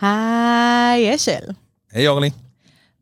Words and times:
היי, 0.00 1.14
אשל. 1.14 1.40
היי 1.92 2.08
אורלי. 2.08 2.30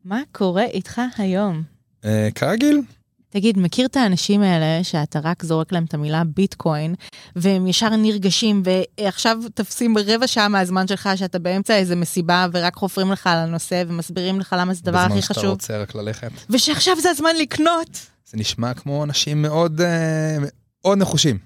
מה 0.05 0.21
קורה 0.31 0.63
איתך 0.63 1.01
היום? 1.17 1.63
אה, 2.05 2.29
כרגיל. 2.35 2.81
תגיד, 3.29 3.59
מכיר 3.59 3.85
את 3.85 3.97
האנשים 3.97 4.41
האלה 4.41 4.83
שאתה 4.83 5.19
רק 5.23 5.43
זורק 5.43 5.71
להם 5.71 5.85
את 5.85 5.93
המילה 5.93 6.23
ביטקוין, 6.23 6.95
והם 7.35 7.67
ישר 7.67 7.89
נרגשים, 7.89 8.63
ועכשיו 8.65 9.37
תופסים 9.53 9.97
רבע 9.97 10.27
שעה 10.27 10.47
מהזמן 10.47 10.87
שלך 10.87 11.09
שאתה 11.15 11.39
באמצע 11.39 11.75
איזה 11.75 11.95
מסיבה, 11.95 12.47
ורק 12.53 12.75
חופרים 12.75 13.11
לך 13.11 13.27
על 13.27 13.37
הנושא, 13.37 13.83
ומסבירים 13.87 14.39
לך 14.39 14.55
למה 14.59 14.73
זה 14.73 14.81
הדבר 14.83 14.97
הכי 14.97 15.21
חשוב. 15.21 15.29
בזמן 15.29 15.41
שאתה 15.41 15.47
רוצה 15.47 15.77
רק 15.77 15.95
ללכת. 15.95 16.31
ושעכשיו 16.49 16.95
זה 17.01 17.09
הזמן 17.09 17.35
לקנות. 17.39 17.99
זה 18.25 18.37
נשמע 18.37 18.73
כמו 18.73 19.03
אנשים 19.03 19.41
מאוד, 19.41 19.81
מאוד 20.85 20.97
נחושים. 20.97 21.37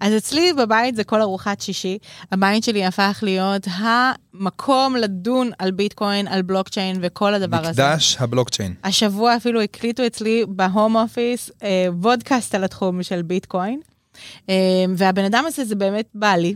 אז 0.00 0.16
אצלי 0.16 0.52
בבית 0.52 0.96
זה 0.96 1.04
כל 1.04 1.20
ארוחת 1.20 1.60
שישי. 1.60 1.98
הבית 2.32 2.64
שלי 2.64 2.84
הפך 2.84 3.18
להיות 3.22 3.66
המקום 3.70 4.96
לדון 4.96 5.50
על 5.58 5.70
ביטקוין, 5.70 6.28
על 6.28 6.42
בלוקצ'יין 6.42 6.98
וכל 7.02 7.34
הדבר 7.34 7.56
הזה. 7.56 7.82
מקדש 7.82 8.16
הבלוקצ'יין. 8.20 8.74
השבוע 8.84 9.36
אפילו 9.36 9.62
הקליטו 9.62 10.06
אצלי 10.06 10.44
בהום 10.48 10.96
אופיס 10.96 11.50
אה, 11.62 11.86
וודקאסט 11.92 12.54
על 12.54 12.64
התחום 12.64 13.02
של 13.02 13.22
ביטקוין. 13.22 13.80
אה, 14.48 14.54
והבן 14.96 15.24
אדם 15.24 15.44
הזה 15.46 15.64
זה 15.64 15.74
באמת 15.74 16.08
בעלי, 16.14 16.54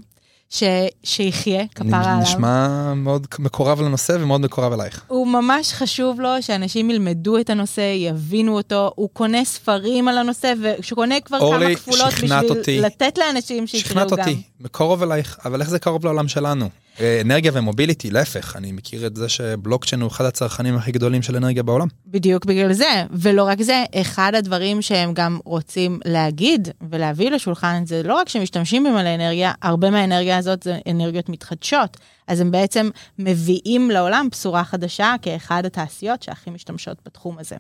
ש... 0.53 0.63
שיחיה, 1.05 1.65
כפרה 1.75 2.01
עליו. 2.01 2.23
נשמע 2.23 2.95
מאוד 2.95 3.27
מקורב 3.39 3.81
לנושא 3.81 4.17
ומאוד 4.21 4.41
מקורב 4.41 4.73
אלייך. 4.73 5.05
הוא 5.09 5.27
ממש 5.27 5.73
חשוב 5.73 6.21
לו 6.21 6.29
שאנשים 6.41 6.91
ילמדו 6.91 7.39
את 7.39 7.51
הנושא, 7.51 7.95
יבינו 7.97 8.57
אותו, 8.57 8.93
הוא 8.95 9.09
קונה 9.13 9.45
ספרים 9.45 10.09
על 10.09 10.19
הנושא, 10.19 10.53
וכשהוא 10.63 10.97
קונה 10.97 11.21
כבר 11.21 11.39
אורלי, 11.39 11.67
כמה 11.67 11.75
כפולות 11.75 12.15
בשביל 12.15 12.59
אותי. 12.59 12.81
לתת 12.81 13.19
לאנשים 13.19 13.67
שיקראו 13.67 14.01
גם. 14.01 14.09
שכנעת 14.09 14.29
אותי, 14.29 14.43
מקורב 14.61 15.03
אלייך, 15.03 15.39
אבל 15.45 15.61
איך 15.61 15.71
זה 15.71 15.79
קרוב 15.79 16.05
לעולם 16.05 16.29
שלנו? 16.29 16.69
אנרגיה 17.01 17.53
ומוביליטי, 17.55 18.11
להפך, 18.11 18.57
אני 18.57 18.73
מכיר 18.73 19.07
את 19.07 19.17
זה 19.17 19.29
שבלוקצ'יין 19.29 20.01
הוא 20.01 20.11
אחד 20.11 20.25
הצרכנים 20.25 20.77
הכי 20.77 20.93
גדולים 20.93 21.23
של 21.23 21.37
אנרגיה 21.37 21.63
בעולם. 21.63 21.87
בדיוק 22.07 22.45
בגלל 22.45 22.73
זה, 22.73 23.05
ולא 23.11 23.45
רק 23.45 23.63
זה, 23.63 23.85
אחד 23.95 24.33
הדברים 24.35 24.83
שהם 24.83 25.15
גם 25.15 25.39
רוצים 25.45 26.01
להגיד 26.05 26.69
ולהביא 26.91 27.31
לשולחן 27.31 27.83
זה 27.87 28.03
לא 28.03 28.15
רק 28.15 28.29
שמשתמשים 28.29 28.85
במלא 28.85 29.15
אנרגיה, 29.15 29.53
הרבה 29.63 29.91
מהאנרגיה 29.91 30.39
הזאת 30.39 30.63
זה 30.63 30.79
אנרגיות 30.91 31.29
מתחדשות, 31.29 31.97
אז 32.29 32.41
הם 32.41 32.51
בעצם 32.51 32.91
מביאים 33.19 33.91
לעולם 33.91 34.29
בשורה 34.31 34.65
חדשה 34.65 35.15
כאחד 35.23 35.67
התעשיות 35.67 36.23
שהכי 36.23 36.51
משתמשות 36.51 36.97
בתחום 37.07 37.39
הזה. 37.39 37.57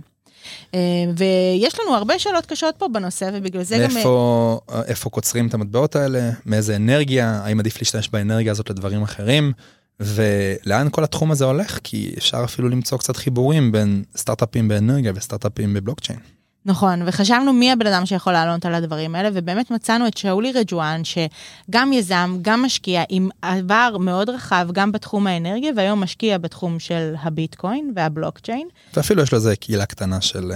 אה, 0.75 0.81
ויש 1.17 1.81
לנו 1.81 1.95
הרבה 1.95 2.19
שאלות 2.19 2.47
קשות 2.47 2.75
פה 2.79 2.89
בנושא, 2.89 3.31
ובגלל 3.33 3.63
זה 3.63 3.79
גם... 3.79 3.95
מאיפה 3.95 4.61
איפה 4.87 5.11
קוצרים 5.11 5.47
את 5.47 5.55
המטבעות 5.55 5.97
האלה, 5.97 6.31
מאיזה 6.47 6.77
אנרגיה, 6.77 7.41
האם 7.45 7.61
עדיף 7.61 7.79
להשתמש 7.79 8.09
באנרגיה 8.09 8.53
הזאת 8.53 8.71
לדברים 8.71 9.03
אחרים, 9.03 9.53
ולאן 10.01 10.89
כל 10.91 11.05
התחום 11.05 11.31
הזה 11.31 11.45
הולך, 11.45 11.79
כי 11.85 12.15
אפשר 12.19 12.45
אפילו 12.45 12.69
למצוא 12.69 12.99
קצת 12.99 13.17
חיבורים 13.17 13.73
בין 13.73 14.05
סטארט-אפים 14.17 14.69
באנרגיה 14.69 15.13
וסטארט-אפים 15.15 15.75
בבלוקצ'יין. 15.75 16.19
נכון, 16.67 17.03
וחשבנו 17.07 17.53
מי 17.53 17.73
הבן 17.73 17.87
אדם 17.87 18.07
שיכול 18.07 18.33
לעלות 18.33 18.67
על 18.67 18.75
הדברים 18.75 19.15
האלה, 19.15 19.29
ובאמת 19.33 19.71
מצאנו 19.71 20.07
את 20.07 20.17
שאולי 20.17 20.53
רג'ואן, 20.53 21.03
שגם 21.05 21.93
יזם, 21.93 22.39
גם 22.43 22.63
משקיע, 22.63 23.03
עם 23.09 23.29
עבר 23.43 23.97
מאוד 24.01 24.31
רחב, 24.31 24.69
גם 24.73 24.93
בתחום 24.93 25.27
האנרגיה, 25.27 25.73
והיום 25.77 26.01
משקיע 26.01 26.39
בתחום 26.39 26.79
של 26.79 27.15
הביטקוין 27.23 27.93
והבלוקצ'יין. 27.97 28.69
ואפילו 28.95 29.23
יש 29.23 29.33
לזה 29.33 29.57
קהילה 29.57 29.87
קטנה 29.87 30.21
של 30.21 30.53
uh, 30.53 30.55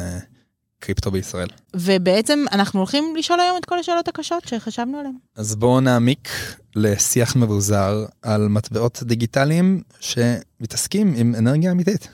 קריפטו 0.81 1.11
בישראל. 1.11 1.49
ובעצם 1.75 2.45
אנחנו 2.53 2.81
הולכים 2.81 3.17
לשאול 3.17 3.41
היום 3.41 3.57
את 3.57 3.65
כל 3.65 3.79
השאלות 3.79 4.09
הקשות 4.09 4.49
שחשבנו 4.49 4.99
עליהן. 4.99 5.15
אז 5.37 5.57
בואו 5.57 5.81
נעמיק 5.81 6.29
לשיח 6.77 7.37
מבוזר 7.37 8.05
על 8.23 8.49
מטבעות 8.49 9.03
דיגיטליים 9.03 9.83
שמתעסקים 10.01 11.15
עם 11.17 11.35
אנרגיה 11.35 11.71
אמיתית. 11.71 12.09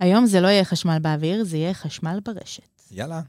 היום 0.00 0.26
זה 0.26 0.40
לא 0.40 0.48
יהיה 0.48 0.64
חשמל 0.64 0.98
באוויר, 1.02 1.44
זה 1.44 1.56
יהיה 1.56 1.74
חשמל 1.74 2.18
ברשת. 2.24 2.69
יאללה. 2.92 3.20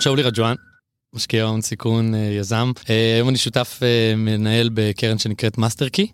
שאולי 0.00 0.22
רג'ואן, 0.22 0.54
משקיע 1.14 1.44
הון 1.44 1.60
סיכון 1.60 2.14
יזם. 2.14 2.72
היום 2.88 3.28
אני 3.28 3.38
שותף 3.38 3.80
מנהל 4.16 4.70
בקרן 4.74 5.18
שנקראת 5.18 5.58
מאסטר 5.58 5.88
קי. 5.88 6.06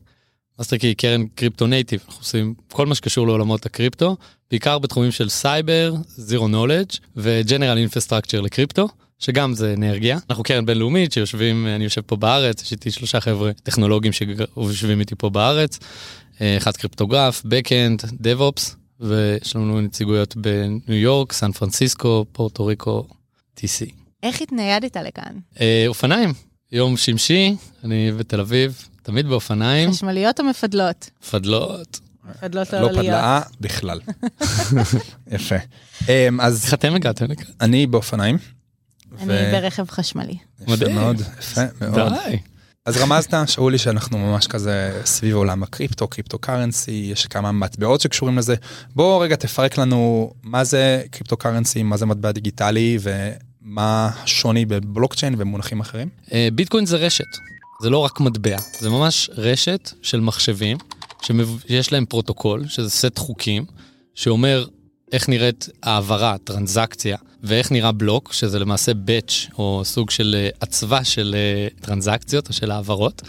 מאסטר 0.59 0.77
קי 0.77 0.87
היא 0.87 0.97
קרן 0.97 1.27
crypto 1.27 1.67
native, 1.67 2.01
אנחנו 2.07 2.21
עושים 2.21 2.55
כל 2.73 2.87
מה 2.87 2.95
שקשור 2.95 3.27
לעולמות 3.27 3.67
הקריפטו, 3.67 4.17
בעיקר 4.51 4.79
בתחומים 4.79 5.11
של 5.11 5.29
סייבר, 5.29 5.95
zero 6.07 6.49
knowledge 6.49 6.91
ו 7.17 7.25
general 7.25 7.79
infrastructure 7.79 8.41
לקריפטו. 8.41 8.89
שגם 9.19 9.55
זה 9.55 9.75
אנרגיה. 9.77 10.19
אנחנו 10.31 10.45
קרן 10.45 10.67
בינלאומית 10.67 11.13
שיושבים, 11.13 11.67
אני 11.67 11.85
יושב 11.85 12.01
פה 12.01 12.17
בארץ, 12.17 12.63
יש 12.63 12.73
איתי 12.73 12.91
שלושה 12.91 13.21
חבר'ה 13.21 13.53
טכנולוגים 13.63 14.13
שיושבים 14.13 15.01
איתי 15.01 15.15
פה 15.15 15.31
בארץ, 15.31 15.79
אחד 16.41 16.77
קריפטוגרף, 16.77 17.43
Backend, 17.45 18.07
DevOps, 18.11 18.75
ויש 19.01 19.57
לנו 19.57 19.81
נציגויות 19.81 20.37
בניו 20.37 20.81
יורק, 20.89 21.33
סן 21.33 21.53
פרנסיסקו, 21.53 22.25
פורטו 22.33 22.67
ריקו, 22.67 23.07
TC. 23.57 23.91
איך 24.23 24.43
התניידת 24.43 24.97
לכאן? 24.97 25.37
אה, 25.61 25.85
אופניים, 25.87 26.33
יום 26.73 26.97
שמשי, 26.97 27.57
אני 27.85 28.13
בתל 28.13 28.41
אביב, 28.41 28.89
תמיד 29.09 29.27
באופניים. 29.27 29.91
חשמליות 29.93 30.41
או 30.41 30.45
מפדלות? 30.45 31.11
מפדלות. 31.23 32.01
מפדלות 32.31 32.73
לא 32.73 32.81
לא 32.81 32.87
עליות. 32.89 33.05
פדלאה 33.05 33.41
בכלל. 33.61 34.01
יפה. 35.35 35.55
אמ, 36.09 36.41
אז 36.41 36.65
איך 36.65 36.75
אתם 36.75 36.95
הגעתם 36.95 37.25
לכאן? 37.25 37.53
אני 37.61 37.87
באופניים. 37.87 38.39
אני 39.21 39.27
ו- 39.29 39.51
ברכב 39.53 39.91
חשמלי. 39.91 40.37
יפה 40.61 40.73
מדהים. 40.73 40.95
מאוד, 40.95 41.21
יפה 41.39 41.61
מאוד. 41.81 42.13
די. 42.13 42.39
אז 42.87 42.97
רמזת, 42.97 43.35
שאולי, 43.47 43.79
שאנחנו 43.79 44.19
ממש 44.19 44.47
כזה 44.47 45.01
סביב 45.05 45.35
עולם 45.37 45.63
הקריפטו, 45.63 46.09
קריפטו 46.09 46.39
קרנסי, 46.39 47.09
יש 47.13 47.27
כמה 47.27 47.53
מטבעות 47.53 48.01
שקשורים 48.01 48.39
לזה. 48.39 48.55
בוא 48.95 49.25
רגע 49.25 49.37
תפרק 49.37 49.79
לנו 49.79 50.33
מה 50.43 50.65
זה 50.65 51.03
cryptocurrency, 51.11 51.83
מה 51.83 51.97
זה 51.97 52.07
מטבע 52.07 52.33
דיגיטלי 52.33 52.99
ומה 53.01 54.11
השוני 54.23 54.65
בבלוקצ'יין 54.65 55.35
ומונחים 55.39 55.81
אחרים. 55.81 56.09
אה, 56.33 56.49
ביטקוין 56.55 56.87
זה 56.87 56.97
רשת, 56.97 57.25
זה 57.81 57.91
לא 57.91 57.99
רק 57.99 58.21
מטבע, 58.21 58.57
זה 58.79 58.91
ממש 58.91 59.31
רשת 59.37 59.91
של 60.03 60.21
מחשבים 60.21 60.79
שיש 61.23 61.93
להם 61.93 62.07
פרוטוקול, 62.07 62.69
שזה 62.69 62.91
סט 62.91 63.19
חוקים, 63.19 63.65
שאומר 64.15 64.67
איך 65.13 65.29
נראית 65.29 65.69
העברה, 65.83 66.37
טרנזקציה, 66.45 67.17
ואיך 67.43 67.73
נראה 67.73 67.93
בלוק, 67.93 68.33
שזה 68.33 68.59
למעשה 68.59 68.93
batch, 68.93 69.55
או 69.59 69.83
סוג 69.85 70.11
של 70.11 70.35
אה, 70.39 70.49
הצבה 70.63 71.05
של 71.05 71.35
אה, 71.39 71.69
טרנזקציות 71.81 72.49
או 72.49 72.53
של 72.53 72.71
העברות. 72.71 73.23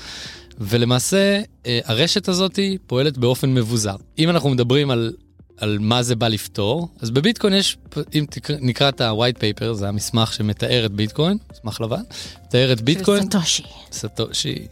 ולמעשה, 0.59 1.42
אה, 1.66 1.80
הרשת 1.86 2.28
הזאת 2.28 2.59
פועלת 2.88 3.18
באופן 3.18 3.54
מבוזר. 3.54 3.96
אם 4.20 4.30
אנחנו 4.30 4.50
מדברים 4.50 4.92
על, 4.92 5.14
על 5.59 5.78
מה 5.80 6.03
זה 6.03 6.16
בא 6.16 6.28
לפתור, 6.28 6.88
אז 7.00 7.09
בביטקוין 7.09 7.53
יש, 7.53 7.78
אם 8.16 8.25
תקרא, 8.30 8.56
נקרא 8.59 8.90
את 8.90 9.02
ה-white 9.02 9.38
paper, 9.38 9.74
זה 9.74 9.88
המסמך 9.88 10.34
שמתאר 10.34 10.86
את 10.86 10.92
ביטקוין, 10.92 11.38
מסמך 11.53 11.81
לבן, 11.81 12.02
מתאר 12.46 12.74
את 12.74 12.81
ביטקוין. 12.81 13.22
של 13.22 13.28
סטושי. 13.30 13.64
סטושי. 13.92 14.68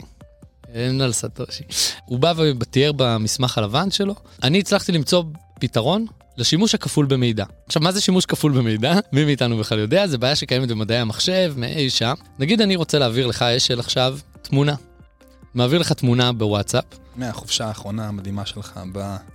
אין 0.73 1.01
על 1.01 1.13
סטושי. 1.13 1.63
הוא 2.05 2.19
בא 2.19 2.33
ותיאר 2.37 2.91
במסמך 2.95 3.57
הלבן 3.57 3.91
שלו, 3.91 4.15
אני 4.43 4.59
הצלחתי 4.59 4.91
למצוא 4.91 5.23
פתרון 5.59 6.05
לשימוש 6.37 6.75
הכפול 6.75 7.05
במידע. 7.05 7.45
עכשיו, 7.67 7.81
מה 7.81 7.91
זה 7.91 8.01
שימוש 8.01 8.25
כפול 8.25 8.51
במידע? 8.51 8.93
מי 9.13 9.25
מאיתנו 9.25 9.57
בכלל 9.57 9.79
יודע? 9.79 10.07
זה 10.07 10.17
בעיה 10.17 10.35
שקיימת 10.35 10.69
במדעי 10.69 10.97
המחשב, 10.97 11.53
מאי 11.57 11.89
שם. 11.89 12.13
נגיד 12.39 12.61
אני 12.61 12.75
רוצה 12.75 12.99
להעביר 12.99 13.27
לך, 13.27 13.41
אשל 13.41 13.79
עכשיו, 13.79 14.17
תמונה. 14.41 14.75
מעביר 15.53 15.79
לך 15.79 15.91
תמונה 15.91 16.31
בוואטסאפ. 16.31 16.83
מהחופשה 17.17 17.65
האחרונה 17.65 18.07
המדהימה 18.07 18.45
שלך 18.45 18.79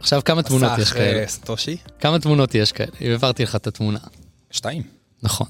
עכשיו, 0.01 0.25
כמה 0.25 0.43
תמונות 0.43 0.79
יש 0.79 0.93
כאלה? 0.93 1.11
אחרי 1.11 1.29
סטושי? 1.29 1.77
כמה 2.01 2.19
תמונות 2.19 2.55
יש 2.55 2.73
כאלה? 2.73 2.91
העברתי 3.01 3.43
לך 3.43 3.57
את 3.57 3.67
התמונה. 3.67 3.99
שתיים. 4.51 4.83
נכון. 5.23 5.47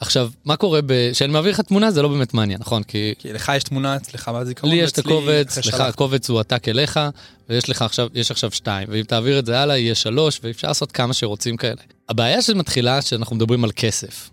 עכשיו, 0.00 0.30
מה 0.44 0.56
קורה 0.56 0.80
ב... 0.86 1.12
כשאני 1.12 1.32
מעביר 1.32 1.52
לך 1.52 1.60
תמונה 1.60 1.90
זה 1.90 2.02
לא 2.02 2.08
באמת 2.08 2.34
מעניין, 2.34 2.60
נכון? 2.60 2.82
כי 2.82 3.14
כי 3.18 3.32
לך 3.32 3.52
יש 3.56 3.64
תמונה 3.64 3.96
אצלך 3.96 4.28
בזיכרון. 4.28 4.72
לי 4.72 4.78
יש 4.78 4.92
את 4.92 4.98
הקובץ, 4.98 5.58
לך. 5.58 5.80
הקובץ 5.80 6.30
הוא 6.30 6.40
עתק 6.40 6.68
אליך, 6.68 7.00
ויש 7.48 7.70
לך 7.70 7.82
עכשיו, 7.82 8.08
יש 8.14 8.30
עכשיו 8.30 8.50
שתיים, 8.50 8.88
ואם 8.90 9.02
תעביר 9.02 9.38
את 9.38 9.46
זה 9.46 9.60
הלאה 9.60 9.78
יהיה 9.78 9.94
שלוש, 9.94 10.40
ואפשר 10.42 10.68
לעשות 10.68 10.92
כמה 10.92 11.14
שרוצים 11.14 11.56
כאלה. 11.56 11.82
הבעיה 12.08 12.42
שמתחילה 12.42 13.02
שאנחנו 13.02 13.36
מדברים 13.36 13.64
על 13.64 13.70
כסף. 13.76 14.30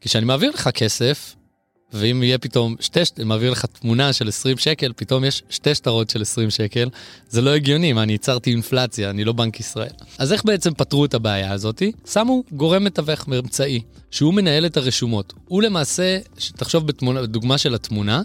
כי 0.00 0.08
כשאני 0.08 0.24
מעביר 0.24 0.50
לך 0.50 0.68
כסף, 0.68 1.34
ואם 1.94 2.22
יהיה 2.22 2.38
פתאום 2.38 2.76
שתי, 2.80 3.04
ש- 3.04 3.12
מעביר 3.24 3.50
לך 3.50 3.64
תמונה 3.66 4.12
של 4.12 4.28
20 4.28 4.58
שקל, 4.58 4.92
פתאום 4.96 5.24
יש 5.24 5.42
שתי 5.50 5.74
שטרות 5.74 6.10
של 6.10 6.22
20 6.22 6.50
שקל, 6.50 6.88
זה 7.28 7.40
לא 7.40 7.50
הגיוני, 7.50 7.92
מה, 7.92 8.02
אני 8.02 8.12
ייצרתי 8.12 8.50
אינפלציה, 8.50 9.10
אני 9.10 9.24
לא 9.24 9.32
בנק 9.32 9.60
ישראל. 9.60 9.92
אז 10.18 10.32
איך 10.32 10.44
בעצם 10.44 10.74
פתרו 10.74 11.04
את 11.04 11.14
הבעיה 11.14 11.52
הזאתי? 11.52 11.92
שמו 12.12 12.42
גורם 12.52 12.84
מתווך 12.84 13.28
אמצעי, 13.28 13.80
שהוא 14.10 14.34
מנהל 14.34 14.66
את 14.66 14.76
הרשומות. 14.76 15.32
הוא 15.44 15.62
למעשה, 15.62 16.18
תחשוב 16.56 16.86
בדוגמה 16.86 17.58
של 17.58 17.74
התמונה, 17.74 18.22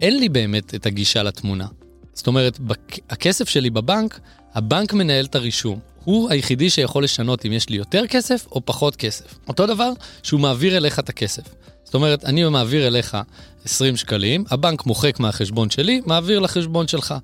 אין 0.00 0.18
לי 0.18 0.28
באמת 0.28 0.74
את 0.74 0.86
הגישה 0.86 1.22
לתמונה. 1.22 1.66
זאת 2.14 2.26
אומרת. 2.26 2.58
הכסף 3.10 3.48
שלי 3.48 3.70
בבנק, 3.70 4.20
הבנק 4.54 4.92
מנהל 4.92 5.24
את 5.24 5.34
הרישום. 5.34 5.78
הוא 6.04 6.30
היחידי 6.30 6.70
שיכול 6.70 7.04
לשנות 7.04 7.46
אם 7.46 7.52
יש 7.52 7.68
לי 7.68 7.76
יותר 7.76 8.06
כסף 8.06 8.46
או 8.52 8.60
פחות 8.64 8.96
כסף. 8.96 9.38
אותו 9.48 9.66
דבר 9.66 9.92
שהוא 10.22 10.40
מעביר 10.40 10.76
אליך 10.76 10.98
את 10.98 11.08
הכסף. 11.08 11.42
זאת 11.84 11.94
אומרת, 11.94 12.24
אני 12.24 12.44
מעביר 12.44 12.86
אליך 12.86 13.16
20 13.64 13.96
שקלים, 13.96 14.44
הבנק 14.50 14.86
מוחק 14.86 15.20
מהחשבון 15.20 15.70
שלי, 15.70 16.00
מעביר 16.06 16.38
לחשבון 16.38 16.88
שלך. 16.88 17.14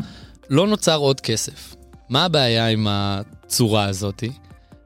לא 0.50 0.66
נוצר 0.66 0.96
עוד 0.96 1.20
כסף. 1.20 1.76
מה 2.08 2.24
הבעיה 2.24 2.68
עם 2.68 2.86
הצורה 2.90 3.84
הזאתי? 3.84 4.30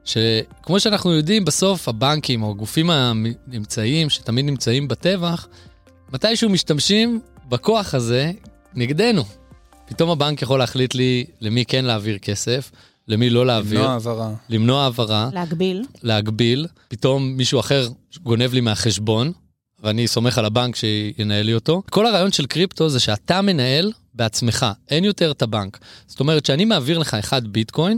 שכמו 0.05 0.79
שאנחנו 0.79 1.11
יודעים, 1.13 1.45
בסוף 1.45 1.87
הבנקים 1.87 2.43
או 2.43 2.51
הגופים 2.51 2.89
הנמצאים, 2.89 4.09
שתמיד 4.09 4.45
נמצאים 4.45 4.87
בטבח, 4.87 5.47
מתישהו 6.13 6.49
משתמשים 6.49 7.19
בכוח 7.49 7.93
הזה 7.95 8.31
נגדנו. 8.73 9.23
פתאום 9.85 10.09
הבנק 10.09 10.41
יכול 10.41 10.59
להחליט 10.59 10.95
לי 10.95 11.25
למי 11.41 11.65
כן 11.65 11.85
להעביר 11.85 12.17
כסף, 12.17 12.71
למי 13.07 13.29
לא 13.29 13.45
להעביר. 13.45 13.79
למנוע 13.79 13.93
העברה. 13.93 14.33
למנוע 14.49 14.83
העברה. 14.83 15.29
להגביל. 15.33 15.85
להגביל. 16.03 16.67
פתאום 16.87 17.23
מישהו 17.23 17.59
אחר 17.59 17.87
גונב 18.23 18.53
לי 18.53 18.61
מהחשבון, 18.61 19.31
ואני 19.83 20.07
סומך 20.07 20.37
על 20.37 20.45
הבנק 20.45 20.75
שינהל 20.75 21.45
לי 21.45 21.53
אותו. 21.53 21.83
כל 21.89 22.05
הרעיון 22.05 22.31
של 22.31 22.45
קריפטו 22.45 22.89
זה 22.89 22.99
שאתה 22.99 23.41
מנהל 23.41 23.91
בעצמך, 24.13 24.65
אין 24.89 25.03
יותר 25.03 25.31
את 25.31 25.41
הבנק. 25.41 25.79
זאת 26.07 26.19
אומרת 26.19 26.45
שאני 26.45 26.65
מעביר 26.65 26.99
לך 26.99 27.13
אחד 27.13 27.47
ביטקוין, 27.47 27.97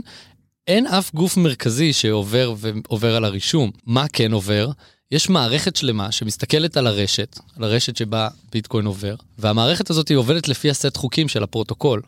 אין 0.66 0.86
אף 0.86 1.14
גוף 1.14 1.36
מרכזי 1.36 1.92
שעובר 1.92 2.54
ועובר 2.56 3.16
על 3.16 3.24
הרישום. 3.24 3.70
מה 3.86 4.08
כן 4.12 4.32
עובר? 4.32 4.70
יש 5.10 5.28
מערכת 5.28 5.76
שלמה 5.76 6.12
שמסתכלת 6.12 6.76
על 6.76 6.86
הרשת, 6.86 7.38
על 7.56 7.64
הרשת 7.64 7.96
שבה 7.96 8.28
ביטקוין 8.52 8.86
עובר, 8.86 9.14
והמערכת 9.38 9.90
הזאת 9.90 10.08
היא 10.08 10.16
עובדת 10.16 10.48
לפי 10.48 10.70
הסט 10.70 10.96
חוקים 10.96 11.28
של 11.28 11.42
הפרוטוקול, 11.42 12.02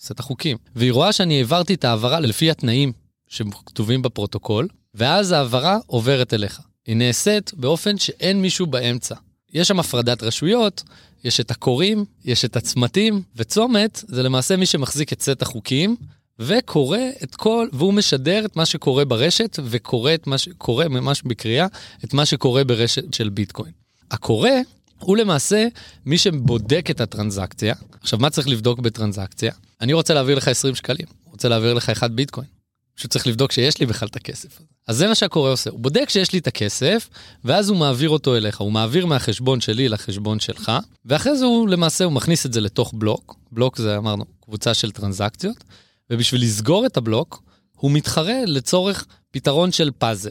סט 0.00 0.20
החוקים. 0.20 0.56
והיא 0.76 0.92
רואה 0.92 1.12
שאני 1.12 1.38
העברתי 1.38 1.74
את 1.74 1.84
ההעברה 1.84 2.20
לפי 2.20 2.50
התנאים 2.50 2.92
שכתובים 3.28 4.02
בפרוטוקול, 4.02 4.68
ואז 4.94 5.32
ההעברה 5.32 5.78
עוברת 5.86 6.34
אליך. 6.34 6.60
היא 6.86 6.96
נעשית 6.96 7.54
באופן 7.54 7.98
שאין 7.98 8.42
מישהו 8.42 8.66
באמצע. 8.66 9.14
יש 9.52 9.68
שם 9.68 9.80
הפרדת 9.80 10.22
רשויות, 10.22 10.82
יש 11.24 11.40
את 11.40 11.50
הקוראים, 11.50 12.04
יש 12.24 12.44
את 12.44 12.56
הצמתים, 12.56 13.22
וצומת 13.36 14.04
זה 14.08 14.22
למעשה 14.22 14.56
מי 14.56 14.66
שמחזיק 14.66 15.12
את 15.12 15.22
סט 15.22 15.42
החוקים, 15.42 15.96
וקורא 16.38 16.98
את 17.22 17.34
כל, 17.34 17.68
והוא 17.72 17.94
משדר 17.94 18.44
את 18.44 18.56
מה 18.56 18.66
שקורה 18.66 19.04
ברשת, 19.04 19.58
וקורא 19.64 20.14
את 20.14 20.26
מה 20.26 20.38
שקורה, 20.38 20.88
ממש 20.88 21.22
בקריאה, 21.22 21.66
את 22.04 22.14
מה 22.14 22.26
שקורה 22.26 22.64
ברשת 22.64 23.14
של 23.14 23.28
ביטקוין. 23.28 23.72
הקורא 24.10 24.50
הוא 24.98 25.16
למעשה 25.16 25.66
מי 26.06 26.18
שבודק 26.18 26.86
את 26.90 27.00
הטרנזקציה. 27.00 27.74
עכשיו, 28.00 28.18
מה 28.18 28.30
צריך 28.30 28.48
לבדוק 28.48 28.78
בטרנזקציה? 28.78 29.52
אני 29.80 29.92
רוצה 29.92 30.14
להעביר 30.14 30.36
לך 30.36 30.48
20 30.48 30.74
שקלים, 30.74 31.06
רוצה 31.24 31.48
להעביר 31.48 31.74
לך 31.74 31.90
אחד 31.90 32.16
ביטקוין. 32.16 32.53
פשוט 32.94 33.10
צריך 33.10 33.26
לבדוק 33.26 33.52
שיש 33.52 33.80
לי 33.80 33.86
בכלל 33.86 34.08
את 34.08 34.16
הכסף. 34.16 34.60
אז 34.88 34.96
זה 34.96 35.08
מה 35.08 35.14
שהקורא 35.14 35.50
עושה, 35.50 35.70
הוא 35.70 35.80
בודק 35.80 36.08
שיש 36.08 36.32
לי 36.32 36.38
את 36.38 36.46
הכסף, 36.46 37.08
ואז 37.44 37.68
הוא 37.68 37.76
מעביר 37.76 38.10
אותו 38.10 38.36
אליך, 38.36 38.60
הוא 38.60 38.72
מעביר 38.72 39.06
מהחשבון 39.06 39.60
שלי 39.60 39.88
לחשבון 39.88 40.40
שלך, 40.40 40.72
ואחרי 41.04 41.36
זה 41.36 41.44
הוא 41.44 41.68
למעשה, 41.68 42.04
הוא 42.04 42.12
מכניס 42.12 42.46
את 42.46 42.52
זה 42.52 42.60
לתוך 42.60 42.94
בלוק, 42.94 43.36
בלוק 43.52 43.78
זה 43.78 43.96
אמרנו, 43.96 44.24
קבוצה 44.44 44.74
של 44.74 44.90
טרנזקציות, 44.90 45.64
ובשביל 46.10 46.42
לסגור 46.42 46.86
את 46.86 46.96
הבלוק, 46.96 47.42
הוא 47.76 47.90
מתחרה 47.90 48.44
לצורך 48.46 49.04
פתרון 49.30 49.72
של 49.72 49.90
פאזל. 49.98 50.30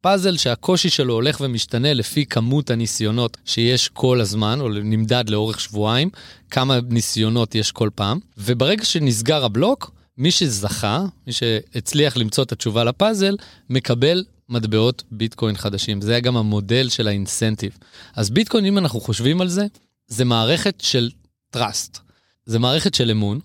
פאזל 0.00 0.36
שהקושי 0.36 0.90
שלו 0.90 1.14
הולך 1.14 1.40
ומשתנה 1.40 1.94
לפי 1.94 2.26
כמות 2.26 2.70
הניסיונות 2.70 3.36
שיש 3.44 3.88
כל 3.88 4.20
הזמן, 4.20 4.60
או 4.60 4.68
נמדד 4.68 5.30
לאורך 5.30 5.60
שבועיים, 5.60 6.10
כמה 6.50 6.78
ניסיונות 6.88 7.54
יש 7.54 7.72
כל 7.72 7.90
פעם, 7.94 8.18
וברגע 8.38 8.84
שנסגר 8.84 9.44
הבלוק, 9.44 9.95
מי 10.18 10.30
שזכה, 10.30 11.04
מי 11.26 11.32
שהצליח 11.32 12.16
למצוא 12.16 12.44
את 12.44 12.52
התשובה 12.52 12.84
לפאזל, 12.84 13.36
מקבל 13.70 14.24
מטבעות 14.48 15.02
ביטקוין 15.10 15.56
חדשים. 15.56 16.00
זה 16.00 16.10
היה 16.10 16.20
גם 16.20 16.36
המודל 16.36 16.88
של 16.88 17.08
האינסנטיב. 17.08 17.78
אז 18.14 18.30
ביטקוין, 18.30 18.64
אם 18.64 18.78
אנחנו 18.78 19.00
חושבים 19.00 19.40
על 19.40 19.48
זה, 19.48 19.66
זה 20.08 20.24
מערכת 20.24 20.80
של 20.80 21.10
trust. 21.56 21.98
זה 22.46 22.58
מערכת 22.58 22.94
של 22.94 23.10
אמון. 23.10 23.40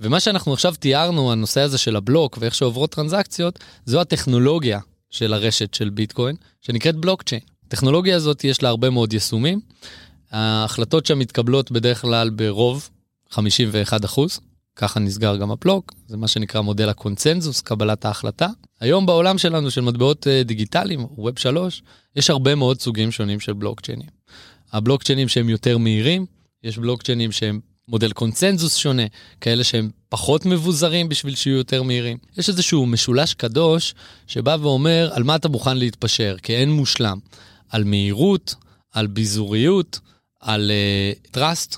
ומה 0.00 0.20
שאנחנו 0.20 0.52
עכשיו 0.52 0.74
תיארנו, 0.78 1.32
הנושא 1.32 1.60
הזה 1.60 1.78
של 1.78 1.96
הבלוק 1.96 2.38
ואיך 2.40 2.54
שעוברות 2.54 2.90
טרנזקציות, 2.90 3.58
זו 3.86 4.00
הטכנולוגיה 4.00 4.80
של 5.10 5.32
הרשת 5.32 5.74
של 5.74 5.90
ביטקוין, 5.90 6.36
שנקראת 6.60 6.96
בלוקצ'יין. 6.96 7.40
הטכנולוגיה 7.66 8.16
הזאת 8.16 8.44
יש 8.44 8.62
לה 8.62 8.68
הרבה 8.68 8.90
מאוד 8.90 9.12
יישומים. 9.12 9.60
ההחלטות 10.30 11.06
שם 11.06 11.18
מתקבלות 11.18 11.70
בדרך 11.70 12.00
כלל 12.00 12.30
ברוב 12.30 12.88
51 13.30 14.04
אחוז. 14.04 14.40
ככה 14.76 15.00
נסגר 15.00 15.36
גם 15.36 15.50
הבלוק, 15.50 15.92
זה 16.06 16.16
מה 16.16 16.28
שנקרא 16.28 16.60
מודל 16.60 16.88
הקונצנזוס, 16.88 17.60
קבלת 17.60 18.04
ההחלטה. 18.04 18.48
היום 18.80 19.06
בעולם 19.06 19.38
שלנו 19.38 19.70
של 19.70 19.80
מטבעות 19.80 20.26
דיגיטליים, 20.44 21.06
ווב 21.10 21.38
3, 21.38 21.82
יש 22.16 22.30
הרבה 22.30 22.54
מאוד 22.54 22.80
סוגים 22.80 23.10
שונים 23.10 23.40
של 23.40 23.52
בלוקצ'יינים. 23.52 24.08
הבלוקצ'יינים 24.72 25.28
שהם 25.28 25.48
יותר 25.48 25.78
מהירים, 25.78 26.26
יש 26.64 26.78
בלוקצ'יינים 26.78 27.32
שהם 27.32 27.60
מודל 27.88 28.12
קונצנזוס 28.12 28.76
שונה, 28.76 29.02
כאלה 29.40 29.64
שהם 29.64 29.90
פחות 30.08 30.46
מבוזרים 30.46 31.08
בשביל 31.08 31.34
שיהיו 31.34 31.56
יותר 31.56 31.82
מהירים. 31.82 32.18
יש 32.38 32.48
איזשהו 32.48 32.86
משולש 32.86 33.34
קדוש 33.34 33.94
שבא 34.26 34.56
ואומר 34.60 35.10
על 35.12 35.22
מה 35.22 35.36
אתה 35.36 35.48
מוכן 35.48 35.76
להתפשר, 35.76 36.36
כי 36.42 36.56
אין 36.56 36.70
מושלם. 36.70 37.18
על 37.68 37.84
מהירות, 37.84 38.54
על 38.92 39.06
ביזוריות, 39.06 40.00
על 40.40 40.70
uh, 40.70 41.36
trust. 41.36 41.76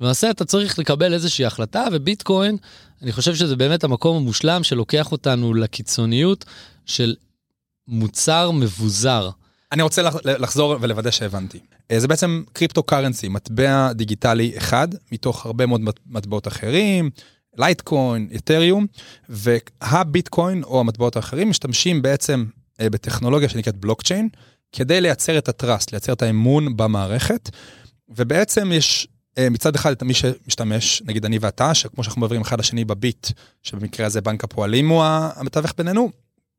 למעשה 0.00 0.30
אתה 0.30 0.44
צריך 0.44 0.78
לקבל 0.78 1.14
איזושהי 1.14 1.46
החלטה, 1.46 1.84
וביטקוין, 1.92 2.56
אני 3.02 3.12
חושב 3.12 3.34
שזה 3.34 3.56
באמת 3.56 3.84
המקום 3.84 4.16
המושלם 4.16 4.62
שלוקח 4.62 5.12
אותנו 5.12 5.54
לקיצוניות 5.54 6.44
של 6.86 7.14
מוצר 7.88 8.50
מבוזר. 8.50 9.30
אני 9.72 9.82
רוצה 9.82 10.02
לחזור 10.24 10.76
ולוודא 10.80 11.10
שהבנתי. 11.10 11.58
זה 11.96 12.08
בעצם 12.08 12.42
קריפטו 12.52 12.82
קרנסי, 12.82 13.28
מטבע 13.28 13.92
דיגיטלי 13.92 14.52
אחד, 14.56 14.88
מתוך 15.12 15.46
הרבה 15.46 15.66
מאוד 15.66 15.80
מטבעות 16.06 16.48
אחרים, 16.48 17.10
לייטקוין, 17.56 18.28
אתריום, 18.36 18.86
והביטקוין 19.28 20.62
או 20.62 20.80
המטבעות 20.80 21.16
האחרים 21.16 21.50
משתמשים 21.50 22.02
בעצם 22.02 22.44
בטכנולוגיה 22.82 23.48
שנקראת 23.48 23.76
בלוקצ'יין, 23.76 24.28
כדי 24.72 25.00
לייצר 25.00 25.38
את 25.38 25.48
הטראסט, 25.48 25.92
לייצר 25.92 26.12
את 26.12 26.22
האמון 26.22 26.76
במערכת, 26.76 27.50
ובעצם 28.08 28.72
יש 28.72 29.08
מצד 29.38 29.74
אחד 29.74 29.90
את 29.90 30.02
מי 30.02 30.14
שמשתמש, 30.14 31.02
נגיד 31.06 31.24
אני 31.24 31.38
ואתה, 31.40 31.74
שכמו 31.74 32.04
שאנחנו 32.04 32.20
מעבירים 32.20 32.42
אחד 32.42 32.58
לשני 32.58 32.84
בביט, 32.84 33.26
שבמקרה 33.62 34.06
הזה 34.06 34.20
בנק 34.20 34.44
הפועלים 34.44 34.88
הוא 34.88 35.04
המתווך 35.04 35.72
בינינו, 35.78 36.10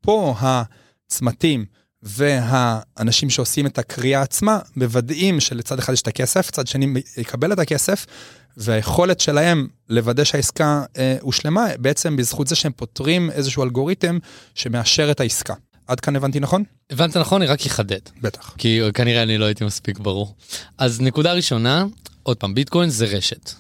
פה 0.02 0.36
הצמתים 0.40 1.66
והאנשים 2.04 3.30
שעושים 3.30 3.66
את 3.66 3.78
הקריאה 3.78 4.22
עצמה, 4.22 4.60
מוודאים 4.76 5.40
שלצד 5.40 5.80
אחד 5.80 5.94
יש 5.94 6.02
את 6.02 6.08
הכסף, 6.08 6.52
צד 6.52 6.68
שני 6.68 7.02
יקבל 7.18 7.54
את 7.54 7.60
הכסף, 7.60 8.06
והיכולת 8.58 9.20
שלהם 9.20 9.68
לוודא 9.90 10.24
שהעסקה 10.24 10.84
אה, 10.98 11.18
הושלמה, 11.22 11.68
בעצם 11.80 12.16
בזכות 12.16 12.48
זה 12.48 12.56
שהם 12.56 12.72
פותרים 12.76 13.32
איזשהו 13.32 13.64
אלגוריתם 13.64 14.18
שמאשר 14.56 15.12
את 15.12 15.20
העסקה. 15.20 15.54
עד 15.88 16.00
כאן 16.00 16.16
הבנתי 16.16 16.40
נכון? 16.40 16.64
הבנת 16.92 17.18
נכון, 17.18 17.42
אני 17.42 17.52
רק 17.52 17.62
אחדד. 17.62 18.00
בטח. 18.22 18.56
כי 18.58 18.82
כנראה 18.94 19.24
אני 19.24 19.38
לא 19.38 19.46
הייתי 19.46 19.66
מספיק 19.66 20.00
ברור. 20.00 20.36
אז 20.78 21.02
נקודה 21.02 21.34
ראשונה, 21.34 21.86
עוד 22.24 22.38
פעם, 22.38 22.54
ביטקוין 22.54 22.90
זה 22.90 23.06
רשת. 23.06 23.52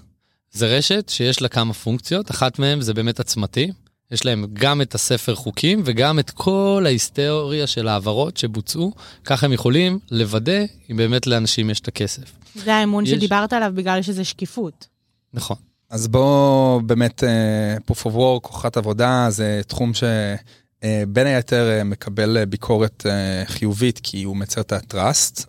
זה 0.52 0.78
רשת 0.78 1.10
שיש 1.10 1.42
לה 1.42 1.48
כמה 1.48 1.74
פונקציות, 1.74 2.32
אחת 2.32 2.60
מהן 2.60 2.82
זה 2.82 2.94
באמת 2.94 3.20
הצמתי. 3.20 3.72
יש 4.12 4.26
להם 4.26 4.46
גם 4.54 4.82
את 4.82 4.96
הספר 4.96 5.36
חוקים 5.36 5.82
וגם 5.86 6.20
את 6.20 6.30
כל 6.30 6.84
ההיסטוריה 6.86 7.68
של 7.68 7.88
העברות 7.88 8.38
שבוצעו, 8.38 8.94
ככה 9.26 9.46
הם 9.46 9.54
יכולים 9.54 10.00
לוודא 10.12 10.62
אם 10.92 10.98
באמת 10.98 11.28
לאנשים 11.28 11.70
יש 11.70 11.80
את 11.80 11.88
הכסף. 11.88 12.32
זה 12.56 12.76
האמון 12.76 13.04
יש... 13.04 13.12
שדיברת 13.12 13.54
עליו 13.54 13.72
בגלל 13.76 14.02
שזה 14.02 14.24
שקיפות. 14.24 14.88
נכון. 15.34 15.58
אז 15.90 16.08
בוא 16.08 16.82
באמת, 16.82 17.24
uh, 17.24 17.92
proof 17.92 18.04
of 18.04 18.10
work, 18.10 18.48
הוכחת 18.48 18.78
עבודה, 18.78 19.28
זה 19.30 19.62
תחום 19.68 19.92
שבין 19.94 21.28
uh, 21.28 21.30
היתר 21.30 21.80
uh, 21.82 21.84
מקבל 21.84 22.46
ביקורת 22.46 23.06
uh, 23.06 23.50
חיובית 23.50 24.00
כי 24.04 24.24
הוא 24.24 24.38
מייצר 24.38 24.62
את 24.62 24.72
ה-trust, 24.74 25.46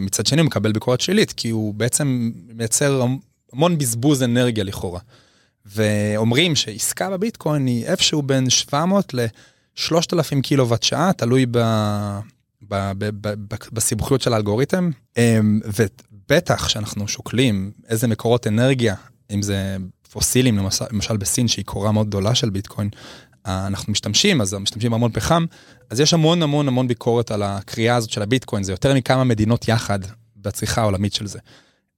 מצד 0.00 0.26
שני 0.26 0.40
הוא 0.40 0.46
מקבל 0.46 0.72
ביקורת 0.72 1.00
שלילית 1.00 1.32
כי 1.32 1.50
הוא 1.50 1.74
בעצם 1.74 2.30
מייצר 2.54 3.06
המון 3.52 3.78
בזבוז 3.78 4.22
אנרגיה 4.22 4.64
לכאורה. 4.64 5.00
ואומרים 5.66 6.56
שעסקה 6.56 7.10
בביטקוין 7.10 7.66
היא 7.66 7.86
איפשהו 7.86 8.22
בין 8.22 8.50
700 8.50 9.14
ל-3,000 9.14 10.40
קילוואט 10.42 10.82
שעה, 10.82 11.12
תלוי 11.12 11.46
ב... 11.50 11.58
ב... 12.68 12.92
ב... 12.98 13.08
ב... 13.20 13.54
בסיבוכיות 13.72 14.20
של 14.20 14.32
האלגוריתם. 14.32 14.90
בטח 16.28 16.68
שאנחנו 16.68 17.08
שוקלים 17.08 17.70
איזה 17.88 18.08
מקורות 18.08 18.46
אנרגיה, 18.46 18.94
אם 19.30 19.42
זה 19.42 19.76
פוסילים, 20.12 20.58
למשל, 20.58 20.84
למשל 20.92 21.16
בסין, 21.16 21.48
שהיא 21.48 21.64
קורה 21.64 21.92
מאוד 21.92 22.06
גדולה 22.06 22.34
של 22.34 22.50
ביטקוין, 22.50 22.88
אנחנו 23.46 23.92
משתמשים, 23.92 24.40
אז 24.40 24.54
משתמשים 24.54 24.90
בהמון 24.90 25.10
פחם, 25.12 25.44
אז 25.90 26.00
יש 26.00 26.14
המון 26.14 26.42
המון 26.42 26.68
המון 26.68 26.88
ביקורת 26.88 27.30
על 27.30 27.42
הקריאה 27.42 27.96
הזאת 27.96 28.10
של 28.10 28.22
הביטקוין, 28.22 28.62
זה 28.62 28.72
יותר 28.72 28.94
מכמה 28.94 29.24
מדינות 29.24 29.68
יחד 29.68 29.98
בצריכה 30.36 30.80
העולמית 30.80 31.14
של 31.14 31.26
זה. 31.26 31.38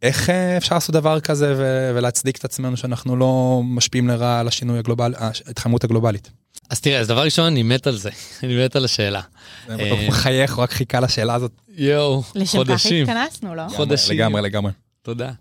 איך 0.03 0.31
אה, 0.31 0.57
אפשר 0.57 0.75
לעשות 0.75 0.93
דבר 0.93 1.21
כזה 1.21 1.55
ולהצדיק 1.95 2.37
את 2.37 2.45
עצמנו 2.45 2.77
שאנחנו 2.77 3.17
לא 3.17 3.61
משפיעים 3.65 4.09
לרעה 4.09 4.41
על 4.41 4.49
השינוי 4.49 4.79
הגלובלי, 4.79 5.15
ההתחממות 5.19 5.85
הגלובלית? 5.85 6.31
אז 6.71 6.81
תראה, 6.81 7.01
אז 7.01 7.09
דבר 7.09 7.25
ראשון, 7.25 7.45
אני 7.47 7.63
מת 7.63 7.87
על 7.87 7.97
זה, 7.97 8.11
אני 8.43 8.65
מת 8.65 8.77
על 8.77 8.85
השאלה. 8.85 9.21
הוא 9.67 10.09
מחייך, 10.09 10.55
הוא 10.55 10.63
רק 10.63 10.71
חיכה 10.71 11.01
לשאלה 11.01 11.35
הזאת. 11.35 11.53
יואו, 11.69 12.23
חודשים. 12.23 12.63
לשם 13.07 13.07
כך 13.07 13.17
התכנסנו, 13.17 13.55
לא? 13.55 13.63
חודשים. 13.69 14.17
לגמרי, 14.17 14.43
לגמרי. 14.43 14.73
תודה. 15.03 15.33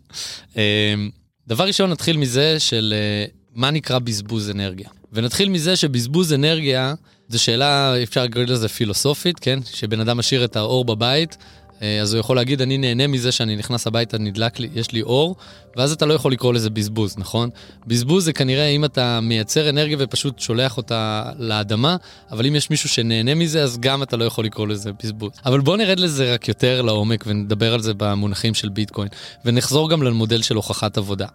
דבר 1.48 1.64
ראשון, 1.68 1.90
נתחיל 1.90 2.18
מזה 2.18 2.60
של 2.60 2.94
אה, 2.98 3.25
מה 3.56 3.72
נקרא 3.72 4.00
בזבוז 4.00 4.50
אנרגיה. 4.50 4.90
ונתחיל 5.15 5.50
מזה 5.50 5.75
שבזבוז 5.75 6.34
אנרגיה, 6.34 6.93
זו 7.29 7.43
שאלה, 7.43 8.03
אפשר 8.03 8.24
לקרוא 8.24 8.43
לזה 8.43 8.69
פילוסופית, 8.69 9.39
כן? 9.39 9.60
שבן 9.74 10.00
אדם 10.00 10.17
משאיר 10.17 10.45
את 10.45 10.55
האור 10.55 10.86
בבית, 10.86 11.38
אז 11.82 12.13
הוא 12.13 12.20
יכול 12.20 12.36
להגיד, 12.36 12.62
אני 12.62 12.77
נהנה 12.77 13.08
מזה 13.08 13.32
שאני 13.32 13.55
נכנס 13.55 13.88
הביתה, 13.88 14.17
נדלק 14.17 14.60
לי, 14.60 14.70
יש 14.74 14.91
לי 14.91 15.01
אור, 15.01 15.36
ואז 15.75 15.91
אתה 15.91 16.05
לא 16.05 16.13
יכול 16.13 16.32
לקרוא 16.32 16.53
לזה 16.53 16.70
בזבוז, 16.70 17.15
נכון? 17.17 17.50
בזבוז 17.88 18.25
זה 18.25 18.34
כנראה 18.34 18.67
אם 18.67 18.86
אתה 18.86 19.20
מייצר 19.22 19.70
אנרגיה 19.70 19.98
ופשוט 20.00 20.39
שולח 20.39 20.77
אותה 20.77 21.32
לאדמה, 21.38 21.96
אבל 22.32 22.46
אם 22.46 22.55
יש 22.55 22.70
מישהו 22.70 22.89
שנהנה 22.89 23.36
מזה, 23.36 23.63
אז 23.63 23.77
גם 23.79 24.03
אתה 24.03 24.17
לא 24.17 24.25
יכול 24.25 24.46
לקרוא 24.46 24.67
לזה 24.67 24.91
בזבוז. 25.03 25.32
אבל 25.46 25.60
בוא 25.60 25.77
נרד 25.77 26.00
לזה 26.00 26.34
רק 26.34 26.48
יותר 26.48 26.82
לעומק 26.82 27.24
ונדבר 27.27 27.74
על 27.74 27.82
זה 27.82 27.94
במונחים 27.98 28.53
של 28.53 28.70
ביטקוין, 28.70 29.08
ונחזור 29.46 29.89
גם 29.89 30.03
למודל 30.03 30.41
של 30.41 30.55
הוכחת 30.55 30.98
עבודה. 30.98 31.27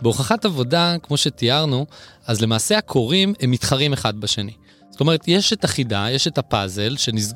בהוכחת 0.00 0.44
עבודה, 0.44 0.96
כמו 1.02 1.16
שתיארנו, 1.16 1.86
אז 2.26 2.40
למעשה 2.40 2.78
הקוראים 2.78 3.34
הם 3.40 3.50
מתחרים 3.50 3.92
אחד 3.92 4.20
בשני. 4.20 4.52
זאת 4.90 5.00
אומרת, 5.00 5.28
יש 5.28 5.52
את 5.52 5.64
החידה, 5.64 6.06
יש 6.10 6.26
את 6.26 6.38
הפאזל, 6.38 6.96
שנז... 6.96 7.34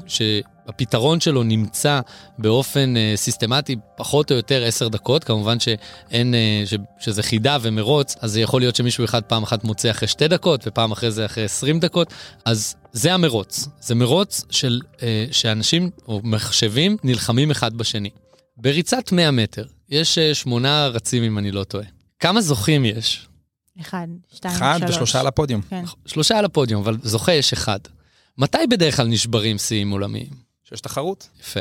שהפתרון 0.70 1.20
שלו 1.20 1.42
נמצא 1.42 2.00
באופן 2.38 2.94
uh, 2.96 3.16
סיסטמטי 3.16 3.76
פחות 3.96 4.30
או 4.30 4.36
יותר 4.36 4.64
עשר 4.64 4.88
דקות, 4.88 5.24
כמובן 5.24 5.60
שאין, 5.60 6.34
uh, 6.34 6.68
ש... 6.68 6.74
שזה 6.98 7.22
חידה 7.22 7.56
ומרוץ, 7.62 8.16
אז 8.20 8.32
זה 8.32 8.40
יכול 8.40 8.60
להיות 8.60 8.76
שמישהו 8.76 9.04
אחד 9.04 9.22
פעם 9.22 9.42
אחת 9.42 9.64
מוצא 9.64 9.90
אחרי 9.90 10.08
שתי 10.08 10.28
דקות, 10.28 10.64
ופעם 10.66 10.92
אחרי 10.92 11.10
זה 11.10 11.26
אחרי 11.26 11.44
עשרים 11.44 11.80
דקות, 11.80 12.12
אז 12.44 12.74
זה 12.92 13.14
המרוץ. 13.14 13.68
זה 13.80 13.94
מרוץ 13.94 14.44
של 14.50 14.80
uh, 14.96 15.00
שאנשים 15.32 15.90
או 16.08 16.20
מחשבים 16.24 16.96
נלחמים 17.04 17.50
אחד 17.50 17.74
בשני. 17.74 18.10
בריצת 18.56 19.12
100 19.12 19.30
מטר, 19.30 19.64
יש 19.88 20.18
uh, 20.18 20.34
שמונה 20.34 20.86
רצים 20.86 21.22
אם 21.22 21.38
אני 21.38 21.50
לא 21.50 21.64
טועה. 21.64 21.86
כמה 22.20 22.40
זוכים 22.40 22.84
יש? 22.84 23.26
אחד, 23.80 24.06
שתיים, 24.34 24.54
אחד 24.54 24.78
שלוש. 24.78 24.90
ושלושה 24.90 25.20
על 25.20 25.26
הפודיום. 25.26 25.60
כן. 25.70 25.84
שלושה 26.06 26.38
על 26.38 26.44
הפודיום, 26.44 26.82
אבל 26.82 26.96
זוכה 27.02 27.32
יש 27.32 27.52
אחד. 27.52 27.78
מתי 28.38 28.66
בדרך 28.70 28.96
כלל 28.96 29.06
נשברים 29.06 29.58
שיאים 29.58 29.90
עולמיים? 29.90 30.49
שיש 30.70 30.80
תחרות. 30.80 31.28
יפה. 31.40 31.60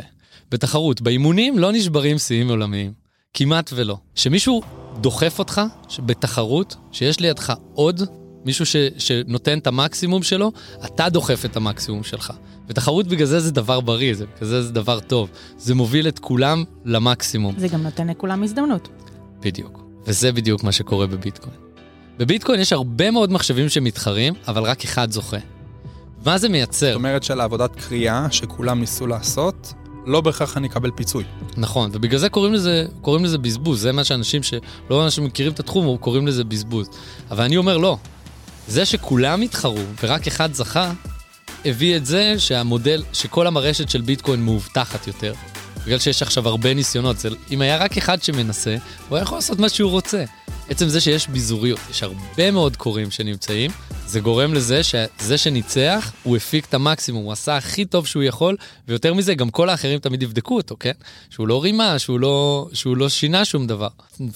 בתחרות. 0.51 1.01
באימונים 1.01 1.59
לא 1.59 1.71
נשברים 1.71 2.17
שיאים 2.17 2.49
עולמיים. 2.49 2.93
כמעט 3.33 3.71
ולא. 3.73 3.97
שמישהו 4.15 4.61
דוחף 5.01 5.39
אותך 5.39 5.61
בתחרות, 5.99 6.75
שיש 6.91 7.19
לידך 7.19 7.53
עוד 7.73 8.01
מישהו 8.45 8.65
ש, 8.65 8.75
שנותן 8.97 9.57
את 9.57 9.67
המקסימום 9.67 10.23
שלו, 10.23 10.51
אתה 10.85 11.09
דוחף 11.09 11.45
את 11.45 11.55
המקסימום 11.55 12.03
שלך. 12.03 12.33
ותחרות 12.67 13.07
בגלל 13.07 13.27
זה 13.27 13.39
זה 13.39 13.51
דבר 13.51 13.79
בריא, 13.79 14.13
זה, 14.13 14.25
בגלל 14.25 14.49
זה 14.49 14.63
זה 14.63 14.71
דבר 14.71 14.99
טוב. 14.99 15.29
זה 15.57 15.75
מוביל 15.75 16.07
את 16.07 16.19
כולם 16.19 16.63
למקסימום. 16.85 17.55
זה 17.57 17.67
גם 17.67 17.83
נותן 17.83 18.09
לכולם 18.09 18.43
הזדמנות. 18.43 18.89
בדיוק. 19.41 19.83
וזה 20.05 20.31
בדיוק 20.31 20.63
מה 20.63 20.71
שקורה 20.71 21.07
בביטקוין. 21.07 21.55
בביטקוין 22.17 22.59
יש 22.59 22.73
הרבה 22.73 23.11
מאוד 23.11 23.31
מחשבים 23.31 23.69
שמתחרים, 23.69 24.33
אבל 24.47 24.63
רק 24.63 24.83
אחד 24.83 25.11
זוכה. 25.11 25.37
מה 26.25 26.37
זה 26.37 26.49
מייצר? 26.49 26.87
זאת 26.87 26.95
אומרת 26.95 27.23
שלעבודת 27.23 27.75
קריאה 27.75 28.27
שכולם 28.31 28.79
ניסו 28.79 29.07
לעשות, 29.07 29.73
לא 30.05 30.21
בהכרח 30.21 30.57
אני 30.57 30.67
אקבל 30.67 30.91
פיצוי. 30.91 31.23
נכון, 31.57 31.89
ובגלל 31.93 32.19
זה 32.19 32.29
קוראים 32.29 32.53
לזה, 32.53 32.85
קוראים 33.01 33.25
לזה 33.25 33.37
בזבוז. 33.37 33.81
זה 33.81 33.91
מה 33.91 34.03
שאנשים 34.03 34.43
שלא 34.43 35.05
אנשים 35.05 35.23
מכירים 35.23 35.51
את 35.51 35.59
התחום, 35.59 35.97
קוראים 35.97 36.27
לזה 36.27 36.43
בזבוז. 36.43 36.89
אבל 37.31 37.43
אני 37.43 37.57
אומר 37.57 37.77
לא. 37.77 37.97
זה 38.67 38.85
שכולם 38.85 39.41
התחרו 39.41 39.79
ורק 40.03 40.27
אחד 40.27 40.53
זכה, 40.53 40.91
הביא 41.65 41.97
את 41.97 42.05
זה 42.05 42.35
שהמודל, 42.37 43.03
שכל 43.13 43.47
המרשת 43.47 43.89
של 43.89 44.01
ביטקוין 44.01 44.45
מאובטחת 44.45 45.07
יותר. 45.07 45.33
בגלל 45.85 45.99
שיש 45.99 46.21
עכשיו 46.21 46.47
הרבה 46.47 46.73
ניסיונות. 46.73 47.19
זה, 47.19 47.29
אם 47.51 47.61
היה 47.61 47.77
רק 47.77 47.97
אחד 47.97 48.23
שמנסה, 48.23 48.75
הוא 49.09 49.17
היה 49.17 49.23
יכול 49.23 49.37
לעשות 49.37 49.59
מה 49.59 49.69
שהוא 49.69 49.91
רוצה. 49.91 50.23
עצם 50.69 50.89
זה 50.89 51.01
שיש 51.01 51.27
ביזוריות, 51.27 51.79
יש 51.89 52.03
הרבה 52.03 52.51
מאוד 52.51 52.77
קוראים 52.77 53.11
שנמצאים, 53.11 53.71
זה 54.05 54.19
גורם 54.19 54.53
לזה 54.53 54.83
שזה 54.83 55.37
שניצח, 55.37 56.11
הוא 56.23 56.37
הפיק 56.37 56.65
את 56.65 56.73
המקסימום, 56.73 57.23
הוא 57.23 57.31
עשה 57.31 57.57
הכי 57.57 57.85
טוב 57.85 58.07
שהוא 58.07 58.23
יכול, 58.23 58.57
ויותר 58.87 59.13
מזה, 59.13 59.35
גם 59.35 59.49
כל 59.49 59.69
האחרים 59.69 59.99
תמיד 59.99 60.23
יבדקו 60.23 60.55
אותו, 60.57 60.75
כן? 60.79 60.91
שהוא 61.29 61.47
לא 61.47 61.63
רימה, 61.63 61.99
שהוא 61.99 62.19
לא, 62.19 62.67
שהוא 62.73 62.97
לא 62.97 63.09
שינה 63.09 63.45
שום 63.45 63.67
דבר. 63.67 63.87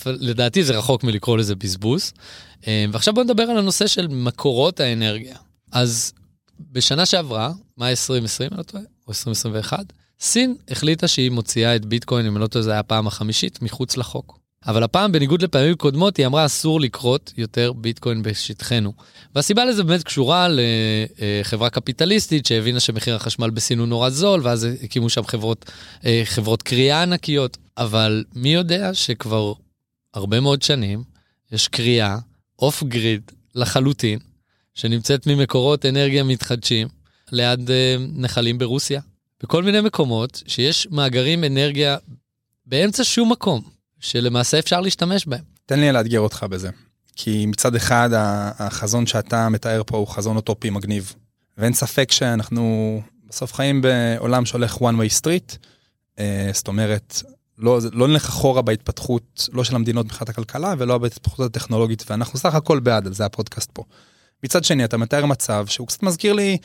לדעתי 0.05 0.63
זה 0.63 0.77
רחוק 0.77 1.03
מלקרוא 1.03 1.37
לזה 1.37 1.55
בזבוז. 1.55 2.13
אה, 2.67 2.85
ועכשיו 2.91 3.13
בואו 3.13 3.25
נדבר 3.25 3.43
על 3.43 3.57
הנושא 3.57 3.87
של 3.87 4.07
מקורות 4.07 4.79
האנרגיה. 4.79 5.35
אז 5.71 6.13
בשנה 6.71 7.05
שעברה, 7.05 7.51
מה 7.77 7.89
2020, 7.89 8.49
אני 8.51 8.57
לא 8.57 8.63
טועה, 8.63 8.83
או 9.07 9.11
2021, 9.11 9.93
סין 10.19 10.55
החליטה 10.69 11.07
שהיא 11.07 11.31
מוציאה 11.31 11.75
את 11.75 11.85
ביטקוין, 11.85 12.25
אם 12.25 12.35
אני 12.35 12.41
לא 12.41 12.47
טועה, 12.47 12.63
זה 12.63 12.71
היה 12.71 12.79
הפעם 12.79 13.07
החמישית, 13.07 13.61
מחוץ 13.61 13.97
לחוק. 13.97 14.42
אבל 14.67 14.83
הפעם, 14.83 15.11
בניגוד 15.11 15.41
לפעמים 15.41 15.75
קודמות, 15.75 16.17
היא 16.17 16.25
אמרה 16.25 16.45
אסור 16.45 16.81
לכרות 16.81 17.33
יותר 17.37 17.73
ביטקוין 17.73 18.23
בשטחנו. 18.23 18.93
והסיבה 19.35 19.65
לזה 19.65 19.83
באמת 19.83 20.03
קשורה 20.03 20.47
לחברה 20.49 21.69
קפיטליסטית 21.69 22.45
שהבינה 22.45 22.79
שמחיר 22.79 23.15
החשמל 23.15 23.49
בסין 23.49 23.79
הוא 23.79 23.87
נורא 23.87 24.09
זול, 24.09 24.41
ואז 24.43 24.67
הקימו 24.83 25.09
שם 25.09 25.23
חברות, 25.23 25.71
אה, 26.05 26.21
חברות 26.25 26.61
קריאה 26.61 27.01
ענקיות. 27.01 27.57
אבל 27.77 28.23
מי 28.35 28.53
יודע 28.53 28.93
שכבר 28.93 29.53
הרבה 30.13 30.39
מאוד 30.39 30.61
שנים 30.61 31.03
יש 31.51 31.67
קריאה 31.67 32.17
אוף 32.59 32.83
גריד 32.83 33.21
לחלוטין, 33.55 34.19
שנמצאת 34.75 35.27
ממקורות 35.27 35.85
אנרגיה 35.85 36.23
מתחדשים 36.23 36.87
ליד 37.31 37.71
אה, 37.71 37.95
נחלים 38.15 38.57
ברוסיה. 38.57 39.01
בכל 39.43 39.63
מיני 39.63 39.81
מקומות 39.81 40.43
שיש 40.47 40.87
מאגרים 40.91 41.43
אנרגיה 41.43 41.97
באמצע 42.65 43.03
שום 43.03 43.31
מקום, 43.31 43.61
שלמעשה 44.03 44.59
אפשר 44.59 44.81
להשתמש 44.81 45.27
בהם. 45.27 45.43
תן 45.65 45.79
לי 45.79 45.91
לאתגר 45.91 46.19
אותך 46.19 46.45
בזה. 46.49 46.69
כי 47.15 47.45
מצד 47.45 47.75
אחד 47.75 48.09
החזון 48.59 49.05
שאתה 49.05 49.49
מתאר 49.49 49.81
פה 49.85 49.97
הוא 49.97 50.07
חזון 50.07 50.35
אוטופי 50.35 50.69
מגניב. 50.69 51.13
ואין 51.57 51.73
ספק 51.73 52.11
שאנחנו 52.11 53.01
בסוף 53.27 53.53
חיים 53.53 53.81
בעולם 53.81 54.45
שהולך 54.45 54.77
one 54.77 54.79
way 54.79 55.21
street. 55.21 55.57
אה, 56.19 56.49
זאת 56.53 56.67
אומרת, 56.67 57.23
לא, 57.57 57.79
לא 57.91 58.07
נלך 58.07 58.29
אחורה 58.29 58.61
בהתפתחות, 58.61 59.49
לא 59.53 59.63
של 59.63 59.75
המדינות 59.75 60.05
מבחינת 60.05 60.29
הכלכלה 60.29 60.73
ולא 60.77 60.97
בהתפתחות 60.97 61.39
הטכנולוגית, 61.45 62.03
ואנחנו 62.09 62.39
סך 62.39 62.55
הכל 62.55 62.79
בעד, 62.79 63.07
על 63.07 63.13
זה 63.13 63.25
הפודקאסט 63.25 63.69
פה. 63.73 63.83
מצד 64.43 64.63
שני, 64.63 64.85
אתה 64.85 64.97
מתאר 64.97 65.25
מצב 65.25 65.65
שהוא 65.67 65.87
קצת 65.87 66.03
מזכיר 66.03 66.33
לי 66.33 66.57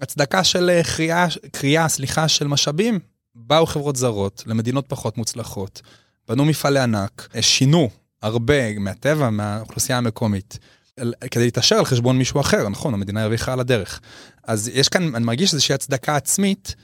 הצדקה 0.00 0.44
של 0.44 0.80
קריאה, 0.96 1.26
קריאה, 1.52 1.88
סליחה, 1.88 2.28
של 2.28 2.46
משאבים. 2.46 2.98
באו 3.34 3.66
חברות 3.66 3.96
זרות 3.96 4.42
למדינות 4.46 4.84
פחות 4.88 5.18
מוצלחות, 5.18 5.82
בנו 6.30 6.44
מפעלי 6.44 6.80
ענק, 6.80 7.28
שינו 7.40 7.90
הרבה 8.22 8.78
מהטבע, 8.78 9.30
מהאוכלוסייה 9.30 9.98
המקומית, 9.98 10.58
כדי 11.30 11.44
להתעשר 11.44 11.76
על 11.76 11.84
חשבון 11.84 12.18
מישהו 12.18 12.40
אחר, 12.40 12.68
נכון, 12.68 12.94
המדינה 12.94 13.22
הרוויחה 13.22 13.52
על 13.52 13.60
הדרך. 13.60 14.00
אז 14.44 14.70
יש 14.74 14.88
כאן, 14.88 15.14
אני 15.14 15.24
מרגיש 15.24 15.52
איזושהי 15.52 15.74
הצדקה 15.74 16.16
עצמית 16.16 16.74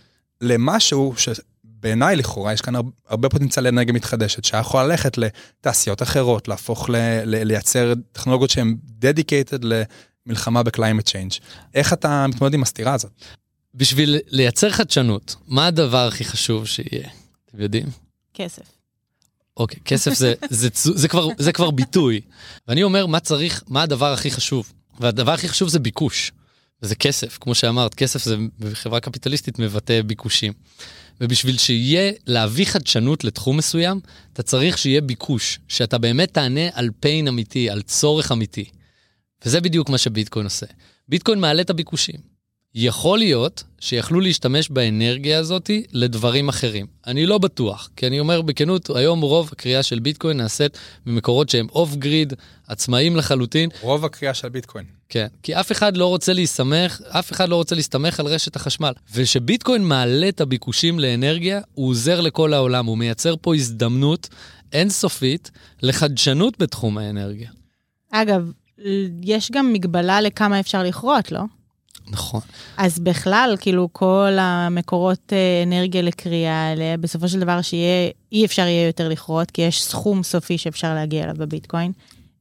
למשהו 0.40 1.14
שבעיניי 1.16 2.16
לכאורה 2.16 2.52
יש 2.52 2.60
כאן 2.60 2.74
הרבה 3.08 3.28
פוטנציאל 3.28 3.64
לאנרגיה 3.64 3.94
מתחדשת, 3.94 4.44
שהיה 4.44 4.60
יכול 4.60 4.82
ללכת 4.82 5.18
לתעשיות 5.18 6.02
אחרות, 6.02 6.48
להפוך, 6.48 6.90
ל, 6.90 6.96
ל, 7.24 7.44
לייצר 7.44 7.92
טכנולוגיות 8.12 8.50
שהן 8.50 8.76
dedicated 9.00 9.64
מלחמה 10.26 10.62
ב 10.62 10.68
climate 10.68 11.06
change. 11.06 11.32
איך 11.74 11.92
אתה 11.92 12.26
מתמודד 12.26 12.54
עם 12.54 12.62
הסתירה 12.62 12.94
הזאת? 12.94 13.12
בשביל 13.74 14.18
לייצר 14.28 14.70
חדשנות, 14.70 15.36
מה 15.46 15.66
הדבר 15.66 16.06
הכי 16.06 16.24
חשוב 16.24 16.66
שיהיה? 16.66 17.08
אתם 17.46 17.60
יודעים? 17.60 17.86
כסף. 18.34 18.75
אוקיי, 19.56 19.80
כסף 19.84 20.14
זה, 20.14 20.34
זה, 20.50 20.68
זה, 20.74 20.90
זה, 20.94 21.08
כבר, 21.08 21.28
זה 21.38 21.52
כבר 21.52 21.70
ביטוי. 21.70 22.20
ואני 22.68 22.82
אומר, 22.82 23.06
מה 23.06 23.20
צריך, 23.20 23.62
מה 23.68 23.82
הדבר 23.82 24.12
הכי 24.12 24.30
חשוב? 24.30 24.72
והדבר 25.00 25.32
הכי 25.32 25.48
חשוב 25.48 25.68
זה 25.68 25.78
ביקוש. 25.78 26.32
וזה 26.82 26.94
כסף, 26.94 27.38
כמו 27.40 27.54
שאמרת, 27.54 27.94
כסף 27.94 28.24
זה 28.24 28.36
בחברה 28.58 29.00
קפיטליסטית 29.00 29.58
מבטא 29.58 30.02
ביקושים. 30.02 30.52
ובשביל 31.20 31.58
שיהיה, 31.58 32.12
להביא 32.26 32.64
חדשנות 32.64 33.24
לתחום 33.24 33.56
מסוים, 33.56 34.00
אתה 34.32 34.42
צריך 34.42 34.78
שיהיה 34.78 35.00
ביקוש, 35.00 35.58
שאתה 35.68 35.98
באמת 35.98 36.34
תענה 36.34 36.68
על 36.72 36.90
pain 37.02 37.28
אמיתי, 37.28 37.70
על 37.70 37.82
צורך 37.82 38.32
אמיתי. 38.32 38.64
וזה 39.44 39.60
בדיוק 39.60 39.88
מה 39.88 39.98
שביטקוין 39.98 40.46
עושה. 40.46 40.66
ביטקוין 41.08 41.40
מעלה 41.40 41.62
את 41.62 41.70
הביקושים. 41.70 42.35
יכול 42.78 43.18
להיות 43.18 43.64
שיכלו 43.80 44.20
להשתמש 44.20 44.68
באנרגיה 44.68 45.38
הזאת 45.38 45.70
לדברים 45.92 46.48
אחרים. 46.48 46.86
אני 47.06 47.26
לא 47.26 47.38
בטוח, 47.38 47.90
כי 47.96 48.06
אני 48.06 48.20
אומר 48.20 48.42
בכנות, 48.42 48.90
היום 48.90 49.20
רוב 49.20 49.48
הקריאה 49.52 49.82
של 49.82 49.98
ביטקוין 49.98 50.36
נעשית 50.36 50.78
ממקורות 51.06 51.48
שהם 51.48 51.66
אוף 51.72 51.94
גריד, 51.94 52.32
עצמאיים 52.66 53.16
לחלוטין. 53.16 53.70
רוב 53.80 54.04
הקריאה 54.04 54.34
של 54.34 54.48
ביטקוין. 54.48 54.84
כן, 55.08 55.26
כי 55.42 55.54
אף 55.54 55.72
אחד 55.72 55.96
לא 55.96 56.06
רוצה 56.06 56.32
להסתמך, 56.32 57.00
אף 57.08 57.32
אחד 57.32 57.48
לא 57.48 57.56
רוצה 57.56 57.74
להסתמך 57.74 58.20
על 58.20 58.26
רשת 58.26 58.56
החשמל. 58.56 58.92
וכשביטקוין 59.14 59.84
מעלה 59.84 60.28
את 60.28 60.40
הביקושים 60.40 60.98
לאנרגיה, 60.98 61.60
הוא 61.74 61.88
עוזר 61.88 62.20
לכל 62.20 62.54
העולם, 62.54 62.86
הוא 62.86 62.98
מייצר 62.98 63.34
פה 63.40 63.54
הזדמנות 63.54 64.28
אינסופית 64.72 65.50
לחדשנות 65.82 66.58
בתחום 66.58 66.98
האנרגיה. 66.98 67.50
אגב, 68.10 68.52
יש 69.22 69.50
גם 69.50 69.72
מגבלה 69.72 70.20
לכמה 70.20 70.60
אפשר 70.60 70.82
לכרות, 70.82 71.32
לא? 71.32 71.40
נכון. 72.10 72.40
אז 72.76 72.98
בכלל, 72.98 73.56
כאילו, 73.60 73.88
כל 73.92 74.36
המקורות 74.40 75.32
אה, 75.32 75.62
אנרגיה 75.66 76.02
לקריאה 76.02 76.68
האלה, 76.68 76.96
בסופו 77.00 77.28
של 77.28 77.40
דבר 77.40 77.62
שיהיה, 77.62 78.10
אי 78.32 78.44
אפשר 78.44 78.62
יהיה 78.62 78.86
יותר 78.86 79.08
לכרות, 79.08 79.50
כי 79.50 79.62
יש 79.62 79.82
סכום 79.82 80.22
סופי 80.22 80.58
שאפשר 80.58 80.94
להגיע 80.94 81.24
אליו 81.24 81.34
בביטקוין. 81.38 81.92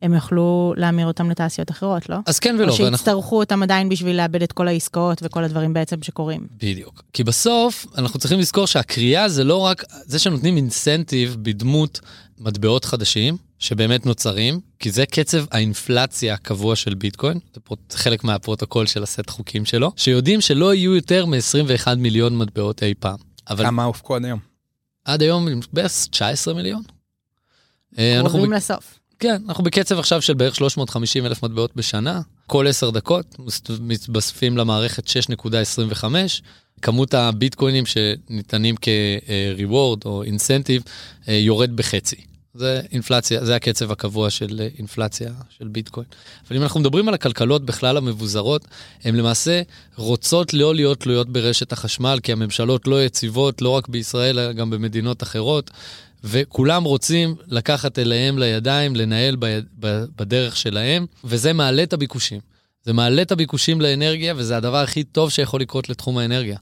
הם 0.02 0.14
יוכלו 0.14 0.74
להמיר 0.78 1.08
אותם 1.08 1.30
לתעשיות 1.30 1.72
אחרות, 1.72 2.10
לא? 2.10 2.18
אז 2.26 2.40
כן 2.40 2.56
ולא. 2.60 2.72
או 2.72 2.78
שיצטרכו 2.78 3.18
ואנחנו... 3.18 3.38
אותם 3.38 3.64
עדיין 3.64 3.90
בשביל 3.90 4.18
לאבד 4.18 4.44
את 4.44 4.52
כל 4.52 4.68
העסקאות 4.68 5.22
וכל 5.24 5.44
הדברים 5.44 5.74
בעצם 5.74 5.96
שקורים. 6.02 6.48
בדיוק. 6.58 7.04
כי 7.14 7.24
בסוף 7.24 7.86
אנחנו 7.98 8.20
צריכים 8.20 8.40
לזכור 8.40 8.68
שהקריאה 8.68 9.30
זה 9.30 9.44
לא 9.44 9.58
רק 9.58 9.84
זה 10.06 10.20
שנותנים 10.20 10.58
אינסנטיב 10.58 11.38
בדמות 11.42 12.00
מטבעות 12.40 12.86
חדשים, 12.86 13.38
שבאמת 13.60 14.06
נוצרים, 14.06 14.60
כי 14.80 14.92
זה 14.92 15.06
קצב 15.06 15.46
האינפלציה 15.52 16.34
הקבוע 16.34 16.76
של 16.76 16.94
ביטקוין, 16.94 17.40
זה 17.90 17.98
חלק 17.98 18.24
מהפרוטוקול 18.24 18.86
של 18.86 19.04
הסט 19.04 19.30
חוקים 19.30 19.66
שלו, 19.66 19.92
שיודעים 19.96 20.42
שלא 20.42 20.74
יהיו 20.74 20.96
יותר 20.96 21.26
מ-21 21.26 21.96
מיליון 21.98 22.38
מטבעות 22.38 22.84
אי 22.84 22.94
פעם. 23.00 23.18
אבל... 23.50 23.66
כמה 23.66 23.84
הופקו 23.84 24.16
עד 24.16 24.26
היום? 24.26 24.40
עד 25.06 25.22
היום 25.22 25.48
בערך 25.74 25.92
19 26.10 26.54
מיליון. 26.54 26.82
אה, 27.98 28.22
קרובים 28.28 28.54
לסוף. 28.54 29.00
כן, 29.20 29.42
אנחנו 29.48 29.64
בקצב 29.64 30.00
עכשיו 30.00 30.22
של 30.22 30.34
בערך 30.34 30.56
350 30.56 31.26
אלף 31.26 31.44
מטבעות 31.44 31.76
בשנה. 31.76 32.22
כל 32.48 32.68
10 32.68 32.90
דקות 32.90 33.36
מתווספים 33.80 34.58
למערכת 34.58 35.08
6.25. 35.08 36.04
כמות 36.86 37.14
הביטקוינים 37.14 37.84
שניתנים 37.86 38.76
כ-reward 38.82 40.06
או 40.06 40.24
אינסנטיב 40.24 40.82
אה, 41.28 41.34
יורד 41.34 41.76
בחצי. 41.76 42.16
זה 42.54 42.82
אינפלציה, 42.92 43.46
זה 43.46 43.56
הקצב 43.56 43.92
הקבוע 43.92 44.30
של 44.30 44.62
אה, 44.62 44.68
אינפלציה 44.78 45.32
של 45.58 45.68
ביטקוין. 45.68 46.06
אבל 46.48 46.58
אם 46.58 46.64
אנחנו 46.64 46.80
מדברים 46.80 47.08
על 47.08 47.14
הכלכלות 47.14 47.66
בכלל 47.66 47.98
המבוזרות, 47.98 48.68
הן 49.04 49.16
למעשה 49.16 49.62
רוצות 49.96 50.54
לא 50.54 50.76
להיות 50.76 51.00
תלויות 51.00 51.30
ברשת 51.30 51.72
החשמל, 51.72 52.20
כי 52.24 52.32
הממשלות 52.32 52.88
לא 52.88 53.06
יציבות, 53.06 53.62
לא 53.62 53.70
רק 53.70 53.88
בישראל, 53.88 54.40
אלא 54.40 54.54
גם 54.54 54.70
במדינות 54.70 55.24
אחרות, 55.24 55.72
וכולם 56.24 56.84
רוצים 56.84 57.36
לקחת 57.48 58.00
אליהם 58.00 58.40
לידיים, 58.40 58.96
לנהל 58.96 59.38
בדרך 60.18 60.58
שלהם, 60.58 61.06
וזה 61.24 61.54
מעלה 61.54 61.84
את 61.84 61.94
הביקושים. 61.94 62.55
זה 62.86 62.94
מעלה 62.94 63.22
את 63.22 63.32
הביקושים 63.32 63.82
לאנרגיה, 63.82 64.34
וזה 64.38 64.58
הדבר 64.58 64.78
הכי 64.78 65.04
טוב 65.04 65.30
שיכול 65.30 65.62
לקרות 65.62 65.90
לתחום 65.90 66.18
האנרגיה. 66.18 66.58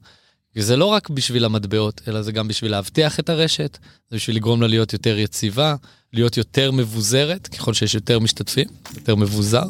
וזה 0.55 0.77
לא 0.77 0.85
רק 0.85 1.09
בשביל 1.09 1.45
המטבעות, 1.45 2.01
אלא 2.07 2.21
זה 2.21 2.31
גם 2.31 2.47
בשביל 2.47 2.71
להבטיח 2.71 3.19
את 3.19 3.29
הרשת, 3.29 3.77
זה 4.09 4.15
בשביל 4.15 4.35
לגרום 4.35 4.61
לה 4.61 4.67
להיות 4.67 4.93
יותר 4.93 5.17
יציבה, 5.17 5.75
להיות 6.13 6.37
יותר 6.37 6.71
מבוזרת, 6.71 7.47
ככל 7.47 7.73
שיש 7.73 7.95
יותר 7.95 8.19
משתתפים, 8.19 8.67
יותר 8.95 9.15
מבוזר. 9.15 9.63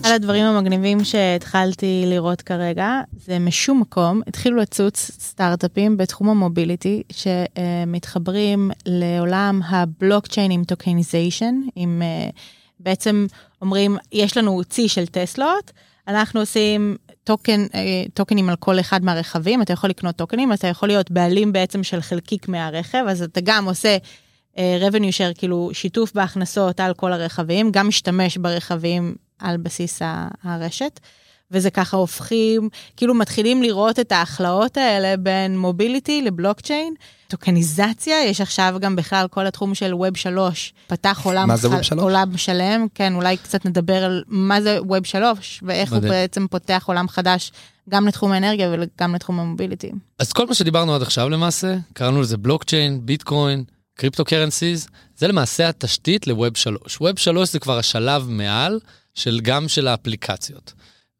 אחד 0.00 0.10
הדברים 0.10 0.44
המגניבים 0.44 1.04
שהתחלתי 1.04 2.04
לראות 2.06 2.42
כרגע, 2.42 3.00
זה 3.26 3.38
משום 3.38 3.80
מקום, 3.80 4.20
התחילו 4.26 4.56
לצוץ 4.56 5.10
סטארט-אפים 5.20 5.96
בתחום 5.96 6.28
ה 6.28 6.35
mobility, 6.35 7.02
שמתחברים 7.12 8.70
לעולם 8.86 9.60
הבלוקצ'יין 9.68 10.50
עם 10.50 10.64
tokenization, 10.64 11.54
עם 11.76 12.02
אה, 12.02 12.30
בעצם 12.80 13.26
אומרים, 13.62 13.96
יש 14.12 14.36
לנו 14.36 14.64
צי 14.64 14.88
של 14.88 15.06
טסלות, 15.06 15.72
אנחנו 16.08 16.40
עושים 16.40 16.96
טוקן, 17.24 17.66
אה, 17.74 18.04
טוקנים 18.14 18.48
על 18.48 18.56
כל 18.56 18.80
אחד 18.80 19.04
מהרכבים, 19.04 19.62
אתה 19.62 19.72
יכול 19.72 19.90
לקנות 19.90 20.16
טוקנים, 20.16 20.52
אתה 20.52 20.66
יכול 20.66 20.88
להיות 20.88 21.10
בעלים 21.10 21.52
בעצם 21.52 21.82
של 21.82 22.00
חלקיק 22.00 22.48
מהרכב, 22.48 23.04
אז 23.08 23.22
אתה 23.22 23.40
גם 23.40 23.64
עושה 23.64 23.96
uh, 24.54 24.58
revenue 24.58 25.12
share, 25.12 25.38
כאילו 25.38 25.70
שיתוף 25.72 26.12
בהכנסות 26.14 26.80
על 26.80 26.94
כל 26.94 27.12
הרכבים, 27.12 27.70
גם 27.72 27.88
משתמש 27.88 28.36
ברכבים 28.36 29.14
על 29.38 29.56
בסיס 29.56 30.02
הרשת. 30.42 31.00
וזה 31.52 31.70
ככה 31.70 31.96
הופכים, 31.96 32.68
כאילו 32.96 33.14
מתחילים 33.14 33.62
לראות 33.62 33.98
את 33.98 34.12
ההכלאות 34.12 34.76
האלה 34.76 35.16
בין 35.16 35.58
מוביליטי 35.58 36.22
לבלוקצ'יין. 36.22 36.94
טוקניזציה, 37.28 38.24
יש 38.24 38.40
עכשיו 38.40 38.74
גם 38.80 38.96
בכלל 38.96 39.26
כל 39.30 39.46
התחום 39.46 39.74
של 39.74 39.94
ווב 39.94 40.16
3, 40.16 40.74
פתח 40.86 41.20
עולם, 41.24 41.48
מה 41.48 41.56
זה 41.56 41.68
ווב 41.68 41.82
3? 41.82 42.02
עולם 42.02 42.36
שלם, 42.36 42.86
כן, 42.94 43.14
אולי 43.14 43.36
קצת 43.36 43.64
נדבר 43.64 44.04
על 44.04 44.22
מה 44.26 44.60
זה 44.62 44.78
ווב 44.82 45.06
3, 45.06 45.60
ואיך 45.66 45.92
מדהים. 45.92 46.02
הוא 46.02 46.10
בעצם 46.10 46.46
פותח 46.46 46.84
עולם 46.86 47.08
חדש 47.08 47.52
גם 47.88 48.08
לתחום 48.08 48.32
האנרגיה 48.32 48.70
וגם 48.72 49.14
לתחום 49.14 49.40
המוביליטי. 49.40 49.90
אז 50.18 50.32
כל 50.32 50.46
מה 50.46 50.54
שדיברנו 50.54 50.94
עד 50.94 51.02
עכשיו 51.02 51.28
למעשה, 51.28 51.76
קראנו 51.92 52.20
לזה 52.20 52.36
בלוקצ'יין, 52.36 53.06
ביטקוין, 53.06 53.64
קריפטו 53.94 54.24
קרנסיז, 54.24 54.86
זה 55.16 55.28
למעשה 55.28 55.68
התשתית 55.68 56.26
לווב 56.26 56.56
3. 56.56 57.00
ווב 57.00 57.18
3 57.18 57.52
זה 57.52 57.58
כבר 57.58 57.78
השלב 57.78 58.26
מעל 58.28 58.80
של 59.14 59.40
גם 59.42 59.68
של 59.68 59.88
האפליקציות. 59.88 60.72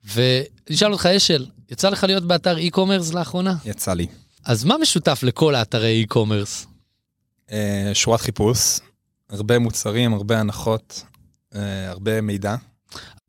ונשאל 0.04 0.92
אותך, 0.92 1.06
אשל, 1.06 1.46
יצא 1.70 1.88
לך 1.88 2.04
להיות 2.04 2.24
באתר 2.24 2.56
e-commerce 2.56 3.14
לאחרונה? 3.14 3.54
יצא 3.64 3.92
לי. 3.92 4.06
אז 4.44 4.64
מה 4.64 4.78
משותף 4.78 5.20
לכל 5.22 5.54
האתרי 5.54 6.06
e-commerce? 6.08 6.66
אה, 7.52 7.90
שורת 7.94 8.20
חיפוש, 8.20 8.78
הרבה 9.30 9.58
מוצרים, 9.58 10.14
הרבה 10.14 10.40
הנחות, 10.40 11.02
אה, 11.54 11.90
הרבה 11.90 12.20
מידע. 12.20 12.54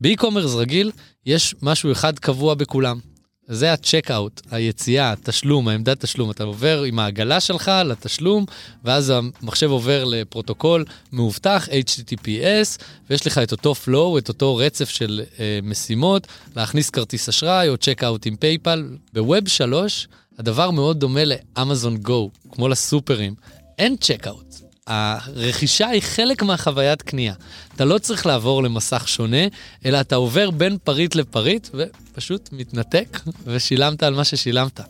ב 0.00 0.05
e-commerce 0.05 0.54
רגיל 0.54 0.90
יש 1.26 1.54
משהו 1.62 1.92
אחד 1.92 2.18
קבוע 2.18 2.54
בכולם, 2.54 3.00
זה 3.48 3.72
ה 3.72 3.79
checkout, 3.79 4.40
היציאה, 4.50 5.12
התשלום, 5.12 5.68
העמדת 5.68 6.00
תשלום. 6.00 6.30
אתה 6.30 6.44
עובר 6.44 6.82
עם 6.82 6.98
העגלה 6.98 7.40
שלך 7.40 7.70
לתשלום, 7.84 8.44
ואז 8.84 9.12
המחשב 9.16 9.70
עובר 9.70 10.04
לפרוטוקול 10.04 10.84
מאובטח, 11.12 11.68
HTTPS, 11.68 12.82
ויש 13.10 13.26
לך 13.26 13.38
את 13.38 13.52
אותו 13.52 13.74
flow, 13.84 14.18
את 14.18 14.28
אותו 14.28 14.56
רצף 14.56 14.88
של 14.88 15.22
אה, 15.40 15.58
משימות, 15.62 16.26
להכניס 16.56 16.90
כרטיס 16.90 17.28
אשראי 17.28 17.68
או 17.68 17.76
checkout 17.76 18.26
עם 18.26 18.36
פייפל. 18.36 18.84
ב 19.12 19.21
Web 19.21 19.48
3, 19.48 20.08
הדבר 20.38 20.70
מאוד 20.70 21.00
דומה 21.00 21.20
לאמזון 21.24 21.96
גו, 21.96 22.30
כמו 22.52 22.68
לסופרים. 22.68 23.34
אין 23.78 23.96
checkout. 23.96 24.63
הרכישה 24.86 25.88
היא 25.88 26.02
חלק 26.02 26.42
מהחוויית 26.42 27.02
קנייה. 27.02 27.34
אתה 27.74 27.84
לא 27.84 27.98
צריך 27.98 28.26
לעבור 28.26 28.62
למסך 28.62 29.08
שונה, 29.08 29.46
אלא 29.84 30.00
אתה 30.00 30.16
עובר 30.16 30.50
בין 30.50 30.78
פריט 30.84 31.14
לפריט 31.14 31.68
ופשוט 31.74 32.48
מתנתק 32.52 33.20
ושילמת 33.44 34.02
על 34.02 34.14
מה 34.14 34.24
ששילמת. 34.24 34.80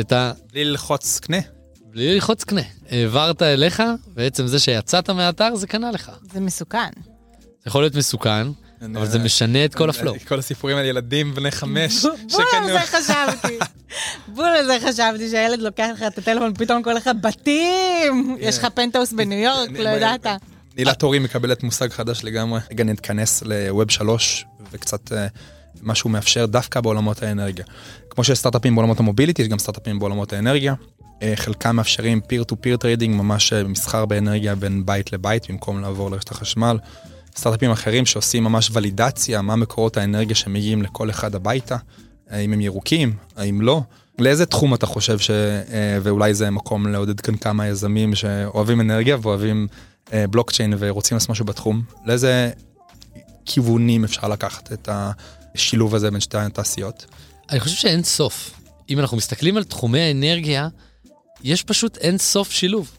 אתה... 0.00 0.32
בלי 0.52 0.64
ללחוץ 0.64 1.18
קנה. 1.18 1.36
בלי 1.84 2.14
ללחוץ 2.14 2.44
קנה. 2.44 2.60
העברת 2.90 3.42
אליך, 3.42 3.82
בעצם 4.14 4.46
זה 4.46 4.58
שיצאת 4.58 5.10
מהאתר 5.10 5.56
זה 5.56 5.66
קנה 5.66 5.90
לך. 5.90 6.10
זה 6.32 6.40
מסוכן. 6.40 6.90
זה 7.42 7.66
יכול 7.66 7.82
להיות 7.82 7.94
מסוכן, 7.94 8.46
אבל 8.96 9.06
זה 9.06 9.18
משנה 9.18 9.64
את 9.64 9.74
כל 9.74 9.90
ה 9.90 9.94
flow. 9.94 10.14
כל 10.28 10.38
הסיפורים 10.38 10.76
על 10.76 10.84
ילדים 10.84 11.34
בני 11.34 11.50
חמש. 11.50 12.04
בול 12.32 12.44
על 12.52 12.66
זה 12.66 12.80
חשבתי. 12.80 13.58
בול 14.28 14.48
על 14.48 14.66
זה 14.66 14.78
חשבתי 14.88 15.30
שהילד 15.30 15.58
לוקח 15.58 15.88
לך 15.94 16.02
את 16.02 16.18
הטלפון, 16.18 16.54
פתאום 16.54 16.82
קורא 16.82 16.94
לך 16.94 17.10
בתים! 17.20 18.36
יש 18.40 18.58
לך 18.58 18.66
פנטהאוס 18.74 19.12
בניו 19.12 19.38
יורק, 19.38 19.70
לא 19.78 19.88
ידעת. 19.88 20.26
נילה 20.76 20.94
טורי 20.94 21.18
מקבלת 21.18 21.62
מושג 21.62 21.90
חדש 21.90 22.24
לגמרי. 22.24 22.60
רגע 22.70 22.84
נתכנס 22.84 23.42
ל 23.42 23.54
Web 23.54 23.90
3 23.90 24.44
וקצת 24.72 25.12
אה, 25.12 25.26
משהו 25.82 26.10
מאפשר 26.10 26.46
דווקא 26.46 26.80
בעולמות 26.80 27.22
האנרגיה. 27.22 27.64
כמו 28.10 28.24
שיש 28.24 28.38
סטארט-אפים 28.38 28.74
בעולמות 28.74 29.00
ה 29.00 29.04
mobility, 29.04 29.42
יש 29.42 29.48
גם 29.48 29.58
סטארט-אפים 29.58 29.98
בעולמות 29.98 30.32
האנרגיה. 30.32 30.74
אה, 31.22 31.32
חלקם 31.36 31.76
מאפשרים 31.76 32.20
peer 32.20 32.44
to 32.44 32.56
peer 32.60 32.76
trading, 32.76 33.14
ממש 33.16 33.52
אה, 33.52 33.64
מסחר 33.64 34.06
באנרגיה 34.06 34.54
בין 34.54 34.86
בית 34.86 35.12
לבית 35.12 35.50
במקום 35.50 35.80
לעבור 35.80 36.10
לרשת 36.10 36.30
החשמל. 36.30 36.78
סטארט-אפים 37.36 37.70
אחרים 37.70 38.06
שעושים 38.06 38.44
ממש 38.44 38.70
ולידציה, 38.72 39.42
מה 39.42 39.56
מקורות 39.56 39.96
האנרגיה 39.96 40.36
שמגיעים 40.36 40.82
לכל 40.82 41.10
אחד 41.10 41.34
הביתה, 41.34 41.76
האם 42.30 42.52
הם 42.52 42.60
ירוקים, 42.60 43.16
האם 43.36 43.60
לא. 43.60 43.82
לאיזה 44.18 44.46
תחום 44.46 44.74
אתה 44.74 44.86
חושב 44.86 45.18
ש... 45.18 45.30
אה, 45.30 45.98
ואולי 46.02 46.34
זה 46.34 46.50
מקום 46.50 46.86
לעודד 46.86 47.20
כאן 47.20 47.36
כמה 47.36 47.66
יזמים 47.66 48.14
שאוהבים 48.14 48.80
אנרגיה 48.80 49.16
ואוהבים 49.22 49.66
אה, 50.12 50.26
בלוקצ'יין 50.26 50.74
ורוצים 50.78 51.16
לעשות 51.16 51.30
משהו 51.30 51.44
בתחום? 51.44 51.82
לאיזה 52.06 52.50
כיוונים 53.44 54.04
אפשר 54.04 54.28
לקחת 54.28 54.72
את 54.72 54.88
השילוב 55.54 55.94
הזה 55.94 56.10
בין 56.10 56.20
שתי 56.20 56.38
התעשיות? 56.38 57.06
אני 57.50 57.60
חושב 57.60 57.76
שאין 57.76 58.02
סוף. 58.02 58.60
אם 58.90 58.98
אנחנו 58.98 59.16
מסתכלים 59.16 59.56
על 59.56 59.64
תחומי 59.64 60.00
האנרגיה, 60.00 60.68
יש 61.44 61.62
פשוט 61.62 61.96
אין 61.96 62.18
סוף 62.18 62.50
שילוב. 62.50 62.90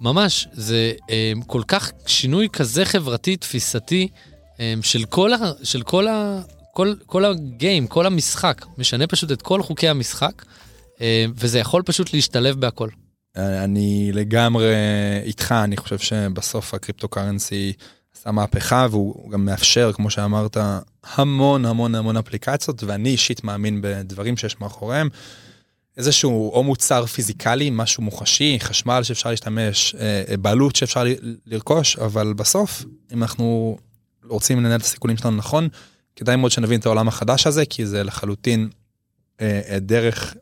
ממש, 0.00 0.48
זה 0.52 0.92
um, 1.00 1.44
כל 1.46 1.62
כך 1.68 1.90
שינוי 2.06 2.48
כזה 2.52 2.84
חברתי, 2.84 3.36
תפיסתי, 3.36 4.08
um, 4.54 4.58
של 4.82 5.04
כל, 5.04 5.32
ה, 5.32 5.38
של 5.62 5.82
כל 5.82 6.08
ה, 6.08 6.40
כל, 6.72 6.94
כל 7.06 7.24
הגיים, 7.24 7.86
כל 7.86 8.06
המשחק, 8.06 8.66
משנה 8.78 9.06
פשוט 9.06 9.32
את 9.32 9.42
כל 9.42 9.62
חוקי 9.62 9.88
המשחק, 9.88 10.44
אה, 11.00 11.24
וזה 11.34 11.58
יכול 11.58 11.82
פשוט 11.82 12.12
להשתלב 12.12 12.60
בהכל. 12.60 12.88
אני 13.36 14.10
לגמרי 14.12 14.74
איתך, 15.24 15.54
אני 15.64 15.76
חושב 15.76 15.98
שבסוף 15.98 16.74
הקריפטו 16.74 17.08
קרנסי 17.08 17.72
עשה 18.16 18.30
מהפכה 18.30 18.86
והוא 18.90 19.30
גם 19.30 19.44
מאפשר, 19.44 19.92
כמו 19.92 20.10
שאמרת, 20.10 20.56
המון 21.14 21.64
המון 21.64 21.94
המון 21.94 22.16
אפליקציות, 22.16 22.84
ואני 22.84 23.08
אישית 23.08 23.44
מאמין 23.44 23.78
בדברים 23.82 24.36
שיש 24.36 24.60
מאחוריהם. 24.60 25.08
איזשהו 25.96 26.50
או 26.52 26.62
מוצר 26.62 27.06
פיזיקלי, 27.06 27.70
משהו 27.72 28.02
מוחשי, 28.02 28.58
חשמל 28.60 29.02
שאפשר 29.02 29.30
להשתמש, 29.30 29.94
אה, 29.94 30.22
אה, 30.30 30.36
בעלות 30.36 30.76
שאפשר 30.76 31.04
לרכוש, 31.46 31.96
אבל 31.96 32.32
בסוף, 32.32 32.84
אם 33.12 33.22
אנחנו 33.22 33.78
רוצים 34.24 34.58
לנהל 34.58 34.80
את 34.80 34.84
הסיכונים 34.84 35.16
שלנו 35.16 35.36
נכון, 35.36 35.68
כדאי 36.16 36.36
מאוד 36.36 36.50
שנבין 36.50 36.80
את 36.80 36.86
העולם 36.86 37.08
החדש 37.08 37.46
הזה, 37.46 37.64
כי 37.64 37.86
זה 37.86 38.04
לחלוטין 38.04 38.68
אה, 39.40 39.78
דרך 39.80 40.34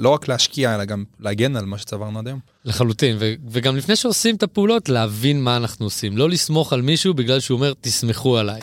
לא 0.00 0.08
רק 0.08 0.28
להשקיע, 0.28 0.74
אלא 0.74 0.84
גם 0.84 1.04
להגן 1.20 1.56
על 1.56 1.64
מה 1.64 1.78
שצברנו 1.78 2.18
עד 2.18 2.26
היום. 2.26 2.40
לחלוטין, 2.64 3.16
ו- 3.20 3.34
וגם 3.50 3.76
לפני 3.76 3.96
שעושים 3.96 4.36
את 4.36 4.42
הפעולות, 4.42 4.88
להבין 4.88 5.42
מה 5.42 5.56
אנחנו 5.56 5.86
עושים. 5.86 6.16
לא 6.16 6.30
לסמוך 6.30 6.72
על 6.72 6.82
מישהו 6.82 7.14
בגלל 7.14 7.40
שהוא 7.40 7.56
אומר, 7.56 7.72
תסמכו 7.80 8.38
עליי. 8.38 8.60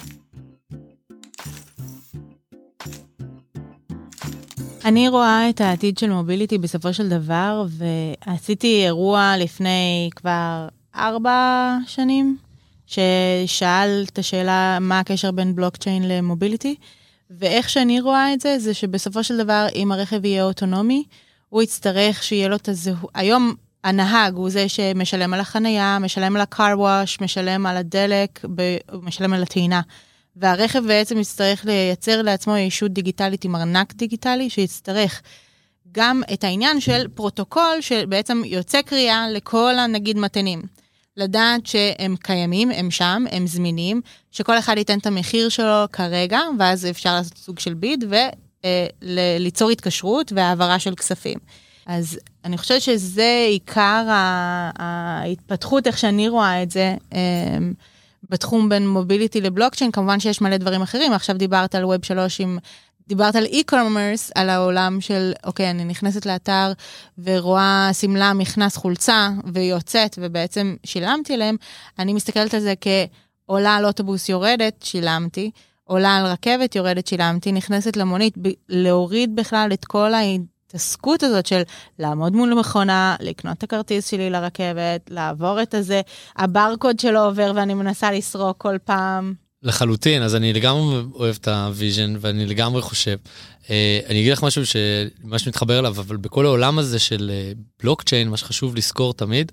אני 4.85 5.09
רואה 5.09 5.49
את 5.49 5.61
העתיד 5.61 5.97
של 5.97 6.09
מוביליטי 6.09 6.57
בסופו 6.57 6.93
של 6.93 7.09
דבר, 7.09 7.65
ועשיתי 7.69 8.85
אירוע 8.85 9.33
לפני 9.39 10.09
כבר 10.15 10.67
ארבע 10.95 11.77
שנים, 11.87 12.37
ששאל 12.87 14.03
את 14.11 14.19
השאלה 14.19 14.77
מה 14.81 14.99
הקשר 14.99 15.31
בין 15.31 15.55
בלוקצ'יין 15.55 16.07
למוביליטי, 16.07 16.75
ואיך 17.29 17.69
שאני 17.69 18.01
רואה 18.01 18.33
את 18.33 18.41
זה, 18.41 18.59
זה 18.59 18.73
שבסופו 18.73 19.23
של 19.23 19.37
דבר, 19.37 19.67
אם 19.75 19.91
הרכב 19.91 20.25
יהיה 20.25 20.43
אוטונומי, 20.43 21.03
הוא 21.49 21.61
יצטרך 21.61 22.23
שיהיה 22.23 22.47
לו 22.47 22.55
את 22.55 22.69
הזהות. 22.69 23.11
היום 23.13 23.53
הנהג 23.83 24.35
הוא 24.35 24.49
זה 24.49 24.69
שמשלם 24.69 25.33
על 25.33 25.39
החנייה, 25.39 25.99
משלם 25.99 26.35
על 26.35 26.41
ה-car 26.41 26.77
wash, 26.77 27.23
משלם 27.23 27.65
על 27.65 27.77
הדלק, 27.77 28.45
משלם 29.03 29.33
על 29.33 29.43
הטעינה. 29.43 29.81
והרכב 30.35 30.83
בעצם 30.87 31.19
יצטרך 31.19 31.65
לייצר 31.65 32.21
לעצמו 32.21 32.57
ישות 32.57 32.91
דיגיטלית 32.91 33.45
עם 33.45 33.55
ארנק 33.55 33.93
דיגיטלי, 33.93 34.49
שיצטרך 34.49 35.21
גם 35.91 36.21
את 36.33 36.43
העניין 36.43 36.79
של 36.79 37.07
פרוטוקול 37.07 37.77
שבעצם 37.81 38.41
יוצא 38.45 38.81
קריאה 38.81 39.29
לכל 39.29 39.79
הנגיד 39.79 40.17
מתנים. 40.17 40.61
לדעת 41.17 41.65
שהם 41.65 42.15
קיימים, 42.23 42.71
הם 42.71 42.91
שם, 42.91 43.25
הם 43.31 43.47
זמינים, 43.47 44.01
שכל 44.31 44.59
אחד 44.59 44.77
ייתן 44.77 44.99
את 44.99 45.05
המחיר 45.05 45.49
שלו 45.49 45.85
כרגע, 45.91 46.39
ואז 46.59 46.85
אפשר 46.85 47.13
לעשות 47.13 47.37
סוג 47.37 47.59
של 47.59 47.73
ביד 47.73 48.03
וליצור 49.03 49.67
אה, 49.67 49.73
התקשרות 49.73 50.31
והעברה 50.35 50.79
של 50.79 50.95
כספים. 50.95 51.37
אז 51.85 52.19
אני 52.45 52.57
חושבת 52.57 52.81
שזה 52.81 53.45
עיקר 53.49 54.05
ההתפתחות, 54.79 55.87
איך 55.87 55.97
שאני 55.97 56.27
רואה 56.29 56.63
את 56.63 56.71
זה. 56.71 56.95
בתחום 58.33 58.69
בין 58.69 58.87
מוביליטי 58.87 59.41
לבלוקצ'יין, 59.41 59.91
כמובן 59.91 60.19
שיש 60.19 60.41
מלא 60.41 60.57
דברים 60.57 60.81
אחרים, 60.81 61.13
עכשיו 61.13 61.37
דיברת 61.37 61.75
על 61.75 61.85
ווב 61.85 62.05
3 62.05 62.41
עם... 62.41 62.57
דיברת 63.07 63.35
על 63.35 63.45
e-commerce, 63.45 64.31
על 64.35 64.49
העולם 64.49 65.01
של, 65.01 65.31
אוקיי, 65.43 65.69
אני 65.69 65.85
נכנסת 65.85 66.25
לאתר 66.25 66.71
ורואה 67.23 67.89
שמלה, 67.93 68.33
מכנס, 68.33 68.77
חולצה, 68.77 69.29
והיא 69.53 69.71
יוצאת, 69.71 70.19
ובעצם 70.21 70.75
שילמתי 70.83 71.37
להם, 71.37 71.55
אני 71.99 72.13
מסתכלת 72.13 72.53
על 72.53 72.59
זה 72.59 72.73
כעולה 72.81 73.75
על 73.75 73.85
אוטובוס 73.85 74.29
יורדת, 74.29 74.83
שילמתי, 74.83 75.51
עולה 75.83 76.15
על 76.15 76.25
רכבת 76.25 76.75
יורדת, 76.75 77.07
שילמתי, 77.07 77.51
נכנסת 77.51 77.97
למונית, 77.97 78.33
להוריד 78.69 79.35
בכלל 79.35 79.69
את 79.73 79.85
כל 79.85 80.13
ההתעסקות 80.73 81.23
הזאת 81.23 81.45
של 81.45 81.61
לעמוד 81.99 82.33
מול 82.33 82.53
מכונה, 82.53 83.15
לקנות 83.19 83.57
את 83.57 83.63
הכרטיס 83.63 84.09
שלי 84.09 84.29
לרכבת, 84.29 85.09
לעבור 85.09 85.61
את 85.61 85.73
הזה, 85.73 86.01
הברקוד 86.35 86.99
שלו 86.99 87.19
עובר 87.19 87.51
ואני 87.55 87.73
מנסה 87.73 88.11
לסרוק 88.11 88.57
כל 88.57 88.77
פעם. 88.83 89.33
לחלוטין, 89.63 90.23
אז 90.23 90.35
אני 90.35 90.53
לגמרי 90.53 91.03
אוהב 91.13 91.35
את 91.41 91.47
ה 91.47 91.57
vision 91.57 92.15
ואני 92.19 92.45
לגמרי 92.45 92.81
חושב. 92.81 93.17
אה, 93.69 93.99
אני 94.07 94.19
אגיד 94.19 94.33
לך 94.33 94.43
משהו 94.43 94.65
שמה 94.65 95.39
שמתחבר 95.39 95.79
אליו, 95.79 95.91
אבל 95.99 96.17
בכל 96.17 96.45
העולם 96.45 96.79
הזה 96.79 96.99
של 96.99 97.31
אה, 97.33 97.51
בלוקצ'יין, 97.83 98.29
מה 98.29 98.37
שחשוב 98.37 98.75
לזכור 98.75 99.13
תמיד, 99.13 99.51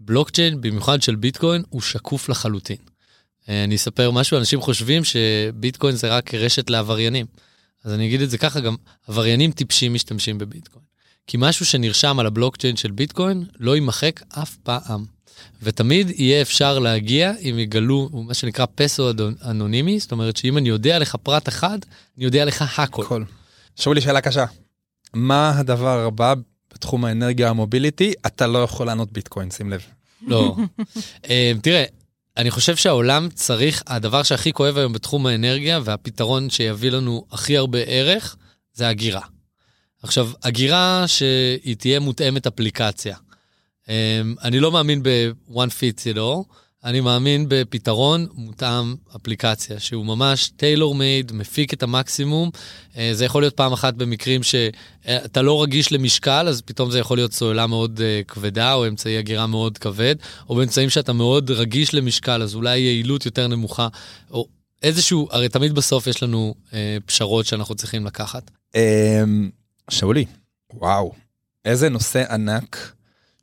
בלוקצ'יין, 0.00 0.60
במיוחד 0.60 1.02
של 1.02 1.14
ביטקוין, 1.14 1.62
הוא 1.68 1.80
שקוף 1.80 2.28
לחלוטין. 2.28 2.76
אה, 3.48 3.64
אני 3.64 3.76
אספר 3.76 4.10
משהו, 4.10 4.38
אנשים 4.38 4.60
חושבים 4.60 5.02
שביטקוין 5.04 5.96
זה 5.96 6.08
רק 6.08 6.34
רשת 6.34 6.70
לעבריינים. 6.70 7.26
אז 7.86 7.92
אני 7.92 8.06
אגיד 8.06 8.20
את 8.20 8.30
זה 8.30 8.38
ככה, 8.38 8.60
גם 8.60 8.76
עבריינים 9.08 9.52
טיפשים 9.52 9.94
משתמשים 9.94 10.38
בביטקוין. 10.38 10.84
כי 11.26 11.36
משהו 11.40 11.66
שנרשם 11.66 12.18
על 12.18 12.26
הבלוקצ'יין 12.26 12.76
של 12.76 12.90
ביטקוין 12.90 13.44
לא 13.58 13.74
יימחק 13.74 14.22
אף 14.28 14.56
פעם. 14.56 15.04
ותמיד 15.62 16.10
יהיה 16.10 16.42
אפשר 16.42 16.78
להגיע 16.78 17.32
אם 17.40 17.58
יגלו 17.58 18.10
מה 18.12 18.34
שנקרא 18.34 18.66
פסו 18.74 19.10
אנונימי, 19.44 20.00
זאת 20.00 20.12
אומרת 20.12 20.36
שאם 20.36 20.58
אני 20.58 20.68
יודע 20.68 20.98
לך 20.98 21.16
פרט 21.22 21.48
אחד, 21.48 21.78
אני 22.16 22.24
יודע 22.24 22.44
לך 22.44 22.80
הכל. 22.80 23.02
הכל. 23.04 23.22
שוב 23.76 23.94
לי 23.94 24.00
שאלה 24.00 24.20
קשה. 24.20 24.44
מה 25.14 25.58
הדבר 25.58 26.06
הבא 26.06 26.34
בתחום 26.74 27.04
האנרגיה 27.04 27.50
המוביליטי? 27.50 28.12
אתה 28.26 28.46
לא 28.46 28.58
יכול 28.58 28.86
לענות 28.86 29.12
ביטקוין, 29.12 29.50
שים 29.50 29.70
לב. 29.70 29.82
לא. 30.26 30.56
אה, 31.30 31.52
תראה, 31.62 31.84
אני 32.36 32.50
חושב 32.50 32.76
שהעולם 32.76 33.28
צריך, 33.34 33.82
הדבר 33.86 34.22
שהכי 34.22 34.52
כואב 34.52 34.78
היום 34.78 34.92
בתחום 34.92 35.26
האנרגיה 35.26 35.80
והפתרון 35.84 36.50
שיביא 36.50 36.90
לנו 36.90 37.26
הכי 37.32 37.56
הרבה 37.56 37.78
ערך, 37.78 38.36
זה 38.72 38.88
הגירה. 38.88 39.20
עכשיו, 40.02 40.30
הגירה 40.42 41.04
שהיא 41.06 41.76
תהיה 41.76 42.00
מותאמת 42.00 42.46
אפליקציה. 42.46 43.16
אמ, 43.88 44.34
אני 44.42 44.60
לא 44.60 44.72
מאמין 44.72 45.02
ב-one 45.02 45.70
fits 45.80 46.14
it 46.14 46.16
all, 46.16 46.54
אני 46.86 47.00
מאמין 47.00 47.46
בפתרון 47.48 48.26
מותאם 48.34 48.94
אפליקציה, 49.16 49.80
שהוא 49.80 50.06
ממש 50.06 50.48
טיילור 50.56 50.94
מייד, 50.94 51.32
מפיק 51.32 51.74
את 51.74 51.82
המקסימום. 51.82 52.50
אה, 52.96 53.10
זה 53.12 53.24
יכול 53.24 53.42
להיות 53.42 53.56
פעם 53.56 53.72
אחת 53.72 53.94
במקרים 53.94 54.42
שאתה 54.42 55.42
לא 55.42 55.62
רגיש 55.62 55.92
למשקל, 55.92 56.48
אז 56.48 56.62
פתאום 56.62 56.90
זה 56.90 56.98
יכול 56.98 57.18
להיות 57.18 57.32
סוללה 57.32 57.66
מאוד 57.66 58.00
אה, 58.00 58.20
כבדה, 58.28 58.74
או 58.74 58.88
אמצעי 58.88 59.18
הגירה 59.18 59.46
מאוד 59.46 59.78
כבד, 59.78 60.14
או 60.48 60.54
באמצעים 60.54 60.90
שאתה 60.90 61.12
מאוד 61.12 61.50
רגיש 61.50 61.94
למשקל, 61.94 62.42
אז 62.42 62.54
אולי 62.54 62.78
יעילות 62.78 63.26
יותר 63.26 63.46
נמוכה, 63.48 63.88
או 64.30 64.46
איזשהו, 64.82 65.28
הרי 65.30 65.48
תמיד 65.48 65.72
בסוף 65.72 66.06
יש 66.06 66.22
לנו 66.22 66.54
אה, 66.72 66.96
פשרות 67.06 67.46
שאנחנו 67.46 67.74
צריכים 67.74 68.06
לקחת. 68.06 68.50
אמ, 68.74 69.50
שאולי, 69.90 70.24
וואו, 70.74 71.12
איזה 71.64 71.88
נושא 71.88 72.32
ענק. 72.32 72.95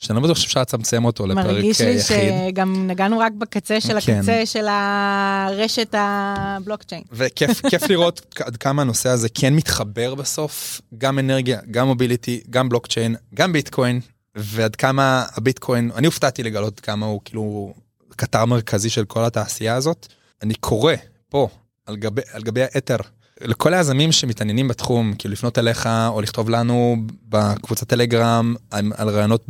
שאני 0.04 0.16
לא 0.16 0.24
בטוח 0.24 0.38
שאפשר 0.38 0.62
לצמצם 0.62 1.06
אותו 1.06 1.28
לפרק 1.28 1.46
יחיד. 1.46 1.56
מרגיש 1.56 1.82
לי 1.82 2.00
שגם 2.00 2.88
נגענו 2.88 3.20
רק 3.20 3.32
בקצה 3.38 3.82
של 3.82 4.00
כן. 4.00 4.18
הקצה 4.18 4.46
של 4.46 4.66
הרשת 4.70 5.96
הבלוקצ'יין. 5.98 7.04
וכיף 7.12 7.84
לראות 7.90 8.36
עד 8.40 8.58
כמה 8.58 8.82
הנושא 8.82 9.10
הזה 9.10 9.28
כן 9.34 9.56
מתחבר 9.56 10.16
בסוף, 10.16 10.82
גם 10.98 11.20
אנרגיה, 11.20 11.60
גם 11.72 11.88
מוביליטי, 11.88 12.42
גם 12.50 12.70
בלוקצ'יין, 12.70 13.16
גם 13.34 13.54
ביטקוין, 13.54 14.00
ועד 14.36 14.76
כמה 14.76 15.26
הביטקוין, 15.36 15.92
אני 15.96 16.06
הופתעתי 16.06 16.44
לגלות 16.44 16.80
כמה 16.80 17.06
הוא 17.06 17.22
כאילו 17.26 17.74
קטר 18.16 18.46
מרכזי 18.46 18.90
של 18.90 19.06
כל 19.06 19.26
התעשייה 19.26 19.76
הזאת. 19.76 20.08
אני 20.42 20.54
קורא 20.54 20.94
פה 21.30 21.48
על 21.86 21.96
גבי, 21.96 22.22
על 22.34 22.44
גבי 22.44 22.62
האתר. 22.64 22.98
לכל 23.42 23.74
היזמים 23.74 24.12
שמתעניינים 24.12 24.68
בתחום, 24.68 25.14
כאילו 25.18 25.32
לפנות 25.32 25.60
אליך 25.60 25.90
או 26.08 26.22
לכתוב 26.22 26.50
לנו 26.50 26.98
בקבוצת 27.30 27.88
טלגרם 27.88 28.56
על 28.72 29.10
רעיונות 29.10 29.46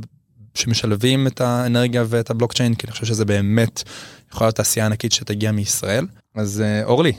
שמשלבים 0.56 1.28
את 1.28 1.42
האנרגיה 1.42 2.04
ואת 2.08 2.30
הבלוקצ'יין, 2.30 2.76
כי 2.76 2.88
אני 2.88 2.92
חושב 2.92 3.06
שזה 3.06 3.26
באמת 3.26 3.84
יכול 4.34 4.48
להיות 4.48 4.56
תעשייה 4.56 4.86
ענקית 4.86 5.12
שתגיע 5.12 5.52
מישראל. 5.52 6.08
אז 6.36 6.62
אה, 6.62 6.84
אורלי, 6.84 7.14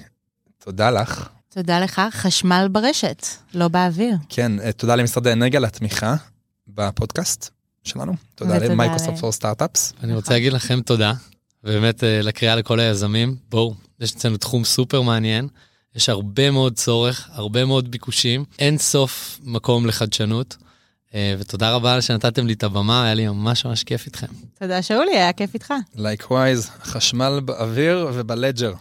תודה 0.64 0.90
לך. 0.90 1.29
תודה 1.49 1.81
לך, 1.81 2.03
חשמל 2.11 2.68
ברשת, 2.73 3.27
לא 3.55 3.68
באוויר. 3.68 4.16
כן, 4.29 4.61
אה, 4.61 4.73
תודה 4.73 4.97
למשרד 4.97 5.27
האנרגיה 5.27 5.59
על 5.59 5.64
התמיכה 5.64 6.16
בפודקאסט 6.68 7.51
שלנו. 7.85 8.14
תודה 8.35 8.59
למייקרוסופט 8.59 9.18
פור 9.18 9.33
סטארט-אפס. 9.33 9.92
אני 10.03 10.14
רוצה 10.14 10.33
להגיד 10.33 10.53
לכם 10.53 10.81
תודה, 10.81 11.12
ובאמת 11.64 12.05
אה, 12.05 12.23
לקריאה 12.23 12.57
לכל 12.57 12.81
היזמים, 12.81 13.37
בואו, 13.51 13.75
יש 14.01 14.12
אצלנו 14.12 14.37
תחום 14.37 14.64
סופר 14.64 15.03
מעניין. 15.03 15.49
יש 15.94 16.09
הרבה 16.09 16.51
מאוד 16.51 16.75
צורך, 16.77 17.29
הרבה 17.33 17.64
מאוד 17.64 17.90
ביקושים, 17.90 18.44
אין 18.59 18.79
סוף 18.79 19.38
מקום 19.42 19.87
לחדשנות. 19.87 20.57
אה, 21.14 21.35
ותודה 21.38 21.74
רבה 21.74 22.00
שנתתם 22.03 22.46
לי 22.46 22.53
את 22.53 22.62
הבמה, 22.62 23.05
היה 23.05 23.14
לי 23.14 23.29
ממש 23.29 23.66
ממש 23.66 23.85
כיף 23.85 24.07
איתכם. 24.07 24.27
תודה 24.59 24.83
שאולי, 24.83 25.16
היה 25.16 25.33
כיף 25.33 25.55
איתך. 25.55 25.74
Likewise, 25.97 26.71
חשמל 26.85 27.40
באוויר 27.44 28.09
ו 28.14 28.20
pleasure. 28.20 28.73